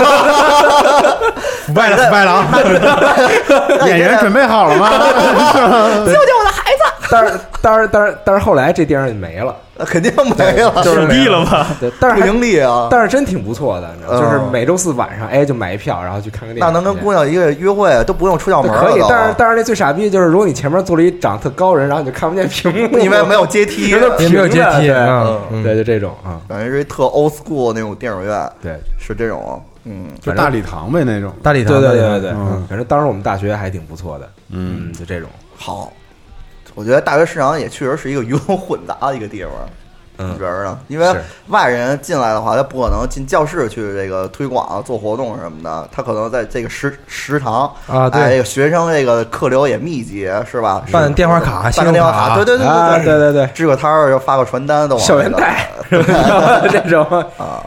[1.74, 2.46] 败 了，腐败了啊！
[3.86, 4.90] 演员准备好了吗？
[7.10, 11.66] 但是但是但是但是后来这电影就没了，那肯定没了，就是倒闭了吧？
[11.80, 12.88] 对，但是不盈利啊。
[12.90, 24.90] 但是真挺不错的，你知道吗，就是嗯每周四晚上，哎，就买一票，然后去看个电影，那能跟姑娘一个约会都不用出校门了可以，但是但是那最傻逼就是，如果你前面坐了一长特高人，然后你就看不见屏幕， 因为没有阶梯，没有阶梯
[25.52, 31.32] 嗯对，就这种啊，感觉是一特 old school 那种电影院，对，是这种，嗯，就大礼堂呗那种。
[31.42, 35.92] 大礼堂，对对对对对，嗯反正当时我们大学还挺不错的，嗯嗯，就这种，好。
[36.76, 39.50] 我觉得大学食堂也确实是一个鱼龙混杂的一个地方，
[40.18, 40.78] 嗯你觉得呢？
[40.88, 41.06] 因为
[41.48, 50.82] 外人进来的话，他不可能进教室去这个推广、做活动什么的，他可能在这个食食堂啊对哎，这个学生这个客流也密集，是吧？
[50.92, 57.04] 办电话卡信用办个电话卡对对对对，对对对，支个摊儿就发个传单都往校园那个贷 这种，
[57.36, 57.64] 啊，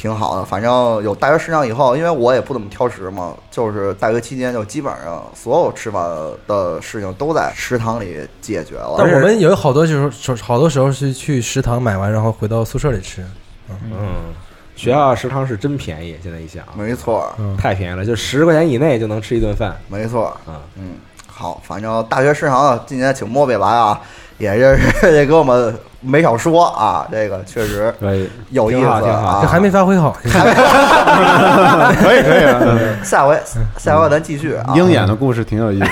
[0.00, 0.44] 挺好的。
[0.44, 0.72] 反正
[1.02, 6.02] 有大学食堂以后，因为我也不怎么挑食嘛，就是大学期间就基本上所有吃饭
[6.46, 8.94] 的事情都在食堂里解决了。
[8.96, 13.22] 但我们有好多就是好多时候是去食堂买完，然后回到宿舍里吃。
[13.68, 14.32] 嗯，
[14.74, 20.54] 学校食堂是真便宜，现在一想，没错，嗯，太便宜了，就十块钱以内就能吃一顿饭，没错，嗯。
[20.76, 20.94] 嗯，
[21.26, 24.00] 好，反正大学食堂啊今年请莫比来啊，
[24.40, 29.46] 也是 这给我们没少说啊，这个确实对，有意思啊这。
[29.46, 30.16] 还没发挥好。
[30.24, 32.60] 可以可以啊，
[33.04, 33.38] 下回
[33.76, 34.72] 下回咱继续啊。
[34.74, 35.86] 鹰眼的故事挺有意思。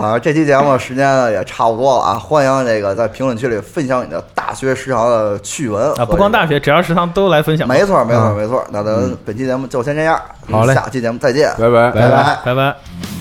[0.00, 7.66] 啊，这期节目时间呢也差不多了啊，欢迎这个在评论区里分享你的大学食堂的趣闻啊，不光大学，只要食堂都来分享。
[7.66, 8.64] 没错，没错，嗯没错。
[8.70, 12.38] 那咱本期节目就先这样，好嘞下期节目再见，拜拜拜拜。
[12.44, 13.13] 拜拜。